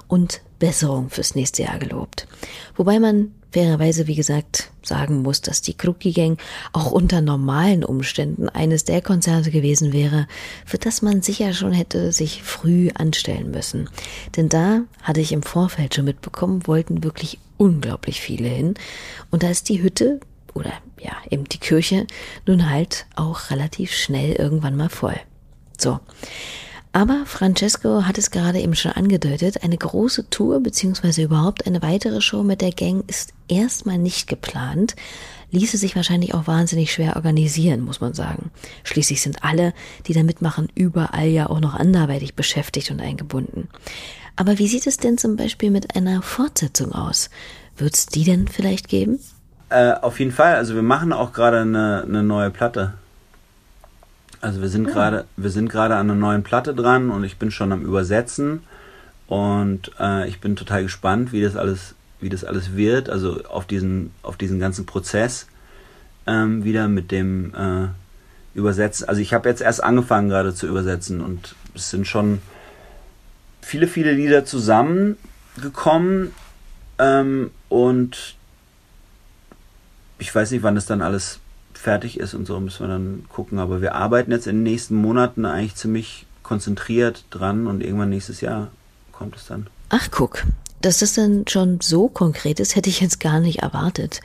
und 0.08 0.42
Besserung 0.60 1.10
fürs 1.10 1.36
nächste 1.36 1.64
Jahr 1.64 1.80
gelobt. 1.80 2.28
Wobei 2.76 3.00
man 3.00 3.32
fairerweise, 3.52 4.08
wie 4.08 4.16
gesagt, 4.16 4.70
sagen 4.84 5.22
muss, 5.22 5.40
dass 5.42 5.62
die 5.62 5.76
Krucki 5.76 6.12
Gang 6.12 6.40
auch 6.74 6.92
unter 6.92 7.22
normalen 7.22 7.86
Umständen 7.86 8.50
eines 8.50 8.84
der 8.84 9.02
Konzerte 9.02 9.50
gewesen 9.50 9.94
wäre, 9.94 10.28
für 10.66 10.78
das 10.78 11.02
man 11.02 11.22
sicher 11.22 11.54
schon 11.54 11.72
hätte 11.72 12.12
sich 12.12 12.44
früh 12.44 12.90
anstellen 12.94 13.52
müssen. 13.52 13.90
Denn 14.36 14.50
da 14.50 14.82
hatte 15.02 15.22
ich 15.22 15.32
im 15.32 15.42
Vorfeld 15.42 15.96
schon 15.96 16.04
mitbekommen, 16.04 16.68
wollten 16.68 17.04
wirklich 17.04 17.40
unglaublich 17.58 18.20
viele 18.20 18.50
hin. 18.50 18.74
Und 19.32 19.44
da 19.44 19.50
ist 19.50 19.70
die 19.70 19.82
Hütte 19.82 20.20
oder 20.54 20.74
ja, 21.00 21.14
eben 21.30 21.46
die 21.46 21.60
Kirche 21.60 22.08
nun 22.46 22.70
halt 22.70 23.06
auch 23.16 23.52
relativ 23.52 23.94
schnell 23.94 24.34
irgendwann 24.34 24.76
mal 24.76 24.90
voll. 24.90 25.20
So. 25.78 26.00
Aber 26.96 27.26
Francesco 27.26 28.06
hat 28.06 28.18
es 28.18 28.32
gerade 28.32 28.60
eben 28.60 28.74
schon 28.74 28.94
angedeutet, 28.94 29.66
eine 29.66 29.76
große 29.76 30.30
Tour 30.30 30.62
beziehungsweise 30.62 31.24
überhaupt 31.24 31.68
eine 31.68 31.82
weitere 31.82 32.22
Show 32.22 32.42
mit 32.42 32.62
der 32.62 32.72
Gang 32.72 33.04
ist 33.10 33.34
erstmal 33.50 33.98
nicht 33.98 34.30
geplant, 34.30 34.96
ließe 35.52 35.76
sich 35.76 35.98
wahrscheinlich 35.98 36.34
auch 36.34 36.48
wahnsinnig 36.48 36.94
schwer 36.94 37.18
organisieren, 37.18 37.82
muss 37.82 38.00
man 38.00 38.14
sagen. 38.14 38.50
Schließlich 38.86 39.22
sind 39.22 39.44
alle, 39.44 39.74
die 40.08 40.14
da 40.14 40.24
mitmachen, 40.24 40.70
überall 40.74 41.28
ja 41.28 41.50
auch 41.50 41.60
noch 41.60 41.74
anderweitig 41.74 42.34
beschäftigt 42.34 42.90
und 42.92 43.02
eingebunden. 43.02 43.68
Aber 44.38 44.58
wie 44.58 44.70
sieht 44.70 44.88
es 44.88 44.96
denn 44.96 45.18
zum 45.18 45.36
Beispiel 45.36 45.72
mit 45.72 45.98
einer 45.98 46.22
Fortsetzung 46.22 46.94
aus? 46.94 47.30
Wird 47.76 47.94
es 47.94 48.06
die 48.06 48.24
denn 48.24 48.48
vielleicht 48.48 48.88
geben? 48.88 49.20
Äh, 49.68 49.92
auf 49.96 50.18
jeden 50.20 50.32
Fall. 50.32 50.56
Also 50.56 50.76
wir 50.76 50.82
machen 50.82 51.12
auch 51.12 51.34
gerade 51.34 51.60
eine, 51.60 52.06
eine 52.08 52.24
neue 52.24 52.52
Platte. 52.52 52.94
Also 54.46 54.62
wir 54.62 54.70
sind 54.70 54.86
ja. 54.90 54.94
gerade, 54.94 55.26
wir 55.38 55.50
sind 55.50 55.70
gerade 55.70 55.96
an 55.96 56.08
einer 56.08 56.20
neuen 56.20 56.44
Platte 56.44 56.76
dran 56.76 57.10
und 57.10 57.24
ich 57.24 57.38
bin 57.38 57.50
schon 57.50 57.72
am 57.72 57.82
Übersetzen 57.82 58.62
und 59.26 59.90
äh, 60.00 60.28
ich 60.28 60.40
bin 60.40 60.56
total 60.56 60.84
gespannt, 60.84 61.32
wie 61.32 61.42
das 61.42 61.56
alles, 61.56 61.96
wie 62.22 62.30
das 62.30 62.44
alles 62.44 62.76
wird. 62.76 63.10
Also 63.10 63.44
auf 63.46 63.66
diesen, 63.66 64.12
auf 64.22 64.38
diesen 64.38 64.60
ganzen 64.60 64.86
Prozess 64.86 65.48
ähm, 66.28 66.64
wieder 66.64 66.88
mit 66.88 67.10
dem 67.10 67.56
äh, 67.56 67.88
Übersetzen. 68.56 69.10
Also 69.10 69.20
ich 69.20 69.34
habe 69.34 69.50
jetzt 69.50 69.62
erst 69.62 69.84
angefangen 69.84 70.30
gerade 70.30 70.54
zu 70.54 70.68
übersetzen 70.68 71.22
und 71.22 71.56
es 71.74 71.90
sind 71.90 72.06
schon 72.06 72.40
viele, 73.64 73.88
viele 73.88 74.12
Lieder 74.12 74.46
zusammengekommen 74.46 76.34
ähm, 77.00 77.50
und 77.68 78.36
ich 80.20 80.36
weiß 80.36 80.52
nicht, 80.52 80.62
wann 80.62 80.76
das 80.76 80.86
dann 80.86 81.02
alles 81.02 81.40
fertig 81.86 82.20
ist 82.20 82.34
und 82.34 82.48
so 82.48 82.60
müssen 82.60 82.88
wir 82.88 82.88
dann 82.88 83.26
gucken. 83.30 83.60
Aber 83.60 83.80
wir 83.80 83.94
arbeiten 83.94 84.32
jetzt 84.32 84.48
in 84.48 84.58
den 84.58 84.64
nächsten 84.64 84.96
Monaten 84.96 85.46
eigentlich 85.46 85.76
ziemlich 85.76 86.26
konzentriert 86.42 87.26
dran 87.30 87.68
und 87.68 87.82
irgendwann 87.82 88.10
nächstes 88.10 88.42
Jahr 88.42 88.70
kommt 89.12 89.36
es 89.36 89.46
dann. 89.46 89.68
Ach, 89.90 90.10
guck. 90.10 90.44
Dass 90.82 91.00
das 91.00 91.14
dann 91.14 91.46
schon 91.48 91.80
so 91.82 92.08
konkret 92.08 92.60
ist, 92.60 92.76
hätte 92.76 92.90
ich 92.90 93.02
jetzt 93.02 93.20
gar 93.20 93.40
nicht 93.40 93.60
erwartet. 93.60 94.22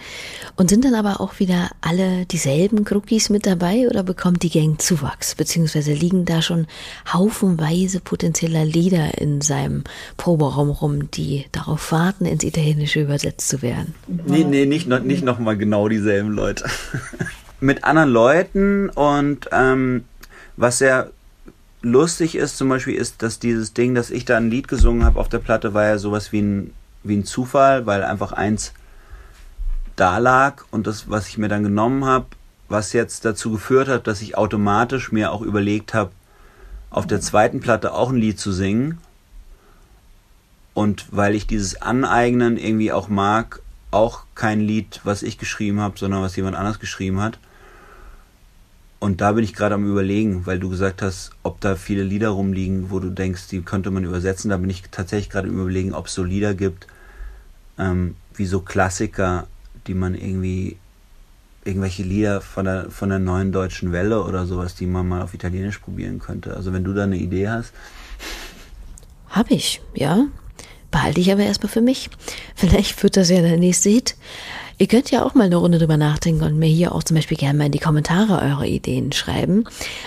Und 0.56 0.68
sind 0.68 0.84
dann 0.84 0.94
aber 0.94 1.20
auch 1.20 1.38
wieder 1.38 1.70
alle 1.80 2.26
dieselben 2.26 2.84
Crookies 2.84 3.30
mit 3.30 3.46
dabei 3.46 3.88
oder 3.88 4.02
bekommt 4.02 4.42
die 4.42 4.50
Gang 4.50 4.80
Zuwachs? 4.80 5.34
Beziehungsweise 5.34 5.92
liegen 5.92 6.24
da 6.24 6.42
schon 6.42 6.66
haufenweise 7.10 8.00
potenzieller 8.00 8.64
Lieder 8.64 9.18
in 9.18 9.40
seinem 9.40 9.84
Proberaum 10.16 10.70
rum, 10.70 11.10
die 11.10 11.46
darauf 11.52 11.92
warten, 11.92 12.26
ins 12.26 12.44
Italienische 12.44 13.02
übersetzt 13.02 13.48
zu 13.48 13.62
werden? 13.62 13.94
Nee, 14.08 14.44
nee, 14.44 14.66
nicht, 14.66 14.86
noch, 14.86 15.00
nicht 15.00 15.24
nochmal 15.24 15.56
genau 15.56 15.88
dieselben 15.88 16.32
Leute. 16.32 16.64
mit 17.60 17.84
anderen 17.84 18.10
Leuten 18.10 18.88
und 18.90 19.48
ähm, 19.52 20.04
was 20.56 20.78
sehr 20.78 21.10
lustig 21.82 22.34
ist 22.34 22.56
zum 22.56 22.68
Beispiel, 22.68 22.94
ist, 22.94 23.22
dass 23.22 23.38
dieses 23.38 23.72
Ding, 23.72 23.94
dass 23.94 24.10
ich 24.10 24.24
da 24.24 24.36
ein 24.36 24.50
Lied 24.50 24.68
gesungen 24.68 25.04
habe 25.04 25.18
auf 25.18 25.28
der 25.28 25.38
Platte, 25.38 25.74
war 25.74 25.86
ja 25.86 25.98
sowas 25.98 26.32
wie 26.32 26.42
ein, 26.42 26.74
wie 27.02 27.16
ein 27.16 27.24
Zufall, 27.24 27.86
weil 27.86 28.04
einfach 28.04 28.32
eins 28.32 28.72
da 29.96 30.18
lag 30.18 30.64
und 30.70 30.86
das, 30.86 31.10
was 31.10 31.28
ich 31.28 31.38
mir 31.38 31.48
dann 31.48 31.62
genommen 31.62 32.04
habe, 32.04 32.26
was 32.68 32.92
jetzt 32.92 33.24
dazu 33.24 33.52
geführt 33.52 33.88
hat, 33.88 34.06
dass 34.06 34.22
ich 34.22 34.36
automatisch 34.36 35.12
mir 35.12 35.32
auch 35.32 35.42
überlegt 35.42 35.92
habe, 35.92 36.12
auf 36.90 37.06
der 37.06 37.20
zweiten 37.20 37.60
Platte 37.60 37.92
auch 37.92 38.10
ein 38.10 38.16
Lied 38.16 38.38
zu 38.38 38.52
singen. 38.52 38.98
Und 40.72 41.06
weil 41.10 41.34
ich 41.34 41.46
dieses 41.46 41.82
Aneignen 41.82 42.56
irgendwie 42.56 42.92
auch 42.92 43.08
mag, 43.08 43.60
auch 43.90 44.24
kein 44.34 44.60
Lied, 44.60 45.00
was 45.04 45.22
ich 45.22 45.36
geschrieben 45.36 45.80
habe, 45.80 45.98
sondern 45.98 46.22
was 46.22 46.36
jemand 46.36 46.56
anders 46.56 46.78
geschrieben 46.78 47.20
hat. 47.20 47.38
Und 49.00 49.22
da 49.22 49.32
bin 49.32 49.42
ich 49.42 49.54
gerade 49.54 49.74
am 49.74 49.90
Überlegen, 49.90 50.44
weil 50.44 50.60
du 50.60 50.68
gesagt 50.68 51.00
hast, 51.00 51.30
ob 51.42 51.58
da 51.62 51.74
viele 51.74 52.02
Lieder 52.02 52.28
rumliegen, 52.28 52.90
wo 52.90 53.00
du 53.00 53.08
denkst, 53.08 53.48
die 53.48 53.62
könnte 53.62 53.90
man 53.90 54.04
übersetzen. 54.04 54.50
Da 54.50 54.58
bin 54.58 54.68
ich 54.68 54.82
tatsächlich 54.90 55.30
gerade 55.30 55.48
im 55.48 55.58
Überlegen, 55.58 55.94
ob 55.94 56.06
es 56.06 56.14
so 56.14 56.22
Lieder 56.22 56.52
gibt, 56.52 56.86
ähm, 57.78 58.14
wie 58.34 58.44
so 58.44 58.60
Klassiker, 58.60 59.46
die 59.86 59.94
man 59.94 60.14
irgendwie, 60.14 60.76
irgendwelche 61.64 62.02
Lieder 62.02 62.42
von 62.42 62.66
der, 62.66 62.90
von 62.90 63.08
der 63.08 63.18
neuen 63.18 63.52
deutschen 63.52 63.90
Welle 63.90 64.22
oder 64.22 64.44
sowas, 64.44 64.74
die 64.74 64.86
man 64.86 65.08
mal 65.08 65.22
auf 65.22 65.32
Italienisch 65.32 65.78
probieren 65.78 66.18
könnte. 66.18 66.54
Also 66.54 66.74
wenn 66.74 66.84
du 66.84 66.92
da 66.92 67.04
eine 67.04 67.16
Idee 67.16 67.48
hast. 67.48 67.72
Hab 69.30 69.50
ich, 69.50 69.80
ja. 69.94 70.26
Behalte 70.90 71.20
ich 71.20 71.32
aber 71.32 71.44
erstmal 71.44 71.72
für 71.72 71.80
mich. 71.80 72.10
Vielleicht 72.54 73.02
wird 73.02 73.16
das 73.16 73.30
ja 73.30 73.40
der 73.40 73.56
nächste 73.56 73.88
Hit. 73.88 74.16
Ihr 74.80 74.86
könnt 74.86 75.10
ja 75.10 75.26
auch 75.26 75.34
mal 75.34 75.44
eine 75.44 75.56
Runde 75.56 75.78
drüber 75.78 75.98
nachdenken 75.98 76.42
und 76.42 76.58
mir 76.58 76.66
hier 76.66 76.94
auch 76.94 77.02
zum 77.02 77.14
Beispiel 77.14 77.36
gerne 77.36 77.58
mal 77.58 77.66
in 77.66 77.72
die 77.72 77.78
Kommentare 77.78 78.40
eure 78.40 78.66
Ideen 78.66 79.12
schreiben. 79.12 79.64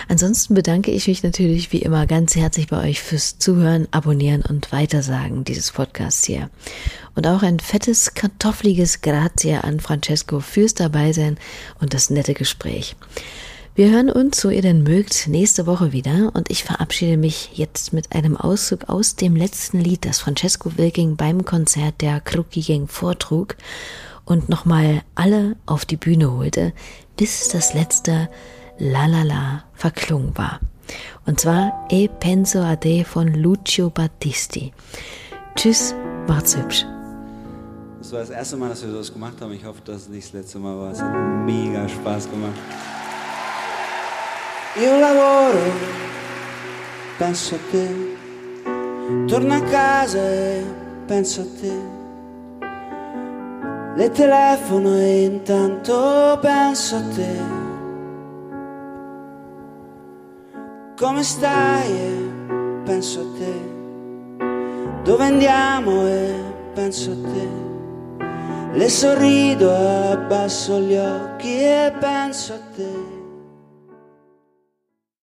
Ansonsten 0.08 0.54
bedanke 0.54 0.90
ich 0.90 1.06
mich 1.06 1.22
natürlich 1.22 1.70
wie 1.70 1.78
immer 1.78 2.08
ganz 2.08 2.34
herzlich 2.34 2.66
bei 2.66 2.82
euch 2.88 3.00
fürs 3.00 3.38
Zuhören, 3.38 3.86
Abonnieren 3.92 4.42
und 4.42 4.72
Weitersagen 4.72 5.44
dieses 5.44 5.70
Podcasts 5.70 6.24
hier. 6.24 6.50
Und 7.14 7.28
auch 7.28 7.44
ein 7.44 7.60
fettes, 7.60 8.14
kartoffeliges 8.14 9.00
Grazie 9.00 9.62
an 9.62 9.78
Francesco 9.78 10.40
fürs 10.40 10.74
Dabeisein 10.74 11.38
und 11.78 11.94
das 11.94 12.10
nette 12.10 12.34
Gespräch. 12.34 12.96
Wir 13.76 13.90
hören 13.90 14.10
uns, 14.10 14.40
so 14.40 14.50
ihr 14.50 14.62
denn 14.62 14.82
mögt, 14.82 15.28
nächste 15.28 15.66
Woche 15.66 15.92
wieder 15.92 16.32
und 16.34 16.50
ich 16.50 16.64
verabschiede 16.64 17.16
mich 17.16 17.50
jetzt 17.54 17.92
mit 17.92 18.12
einem 18.12 18.36
Auszug 18.36 18.88
aus 18.88 19.14
dem 19.14 19.36
letzten 19.36 19.78
Lied, 19.78 20.04
das 20.04 20.18
Francesco 20.18 20.76
Wilking 20.76 21.14
beim 21.14 21.44
Konzert 21.44 22.00
der 22.00 22.20
Krucki 22.20 22.60
Gang 22.60 22.90
vortrug 22.90 23.54
und 24.24 24.48
nochmal 24.48 25.02
alle 25.14 25.56
auf 25.66 25.84
die 25.84 25.96
Bühne 25.96 26.32
holte, 26.32 26.72
bis 27.16 27.48
das 27.48 27.74
letzte 27.74 28.28
La 28.78 29.06
La 29.06 29.22
La 29.22 29.64
verklungen 29.74 30.36
war. 30.36 30.60
Und 31.26 31.40
zwar 31.40 31.86
E 31.90 32.08
penso 32.08 32.60
a 32.60 32.76
te 32.76 33.04
von 33.04 33.28
Lucio 33.28 33.90
Battisti. 33.90 34.72
Tschüss, 35.56 35.94
macht's 36.26 36.56
hübsch. 36.56 36.84
Das 37.98 38.12
war 38.12 38.20
das 38.20 38.30
erste 38.30 38.56
Mal, 38.56 38.68
dass 38.68 38.82
wir 38.82 38.90
sowas 38.90 39.12
gemacht 39.12 39.40
haben. 39.40 39.52
Ich 39.52 39.64
hoffe, 39.64 39.80
dass 39.84 40.02
es 40.02 40.08
nicht 40.08 40.26
das 40.26 40.32
letzte 40.34 40.58
Mal 40.58 40.76
war. 40.76 40.92
Es 40.92 41.00
hat 41.00 41.14
mega 41.46 41.88
Spaß 41.88 42.30
gemacht. 42.30 42.52
Io 44.76 44.98
lavoro, 44.98 45.72
penso 47.16 47.54
a 47.54 47.58
te, 47.70 47.88
torno 49.28 49.54
a 49.54 49.60
casa 49.60 50.18
e 50.18 50.64
penso 51.06 51.42
a 51.42 51.44
te. 51.44 52.03
Le 53.96 54.10
telefono 54.10 54.96
e 54.96 55.22
intanto 55.22 56.36
penso 56.40 56.96
a 56.96 57.02
te. 57.14 57.36
Come 60.98 61.22
stai 61.22 61.92
e 61.92 62.30
penso 62.84 63.20
a 63.20 63.38
te. 63.38 63.72
Dove 65.04 65.24
andiamo 65.24 66.08
e 66.08 66.34
penso 66.74 67.12
a 67.12 67.28
te. 67.28 67.48
Le 68.72 68.88
sorrido, 68.88 69.70
abbasso 69.70 70.80
gli 70.80 70.96
occhi 70.96 71.62
e 71.62 71.92
penso 72.00 72.54
a 72.54 72.58
te. 72.74 73.13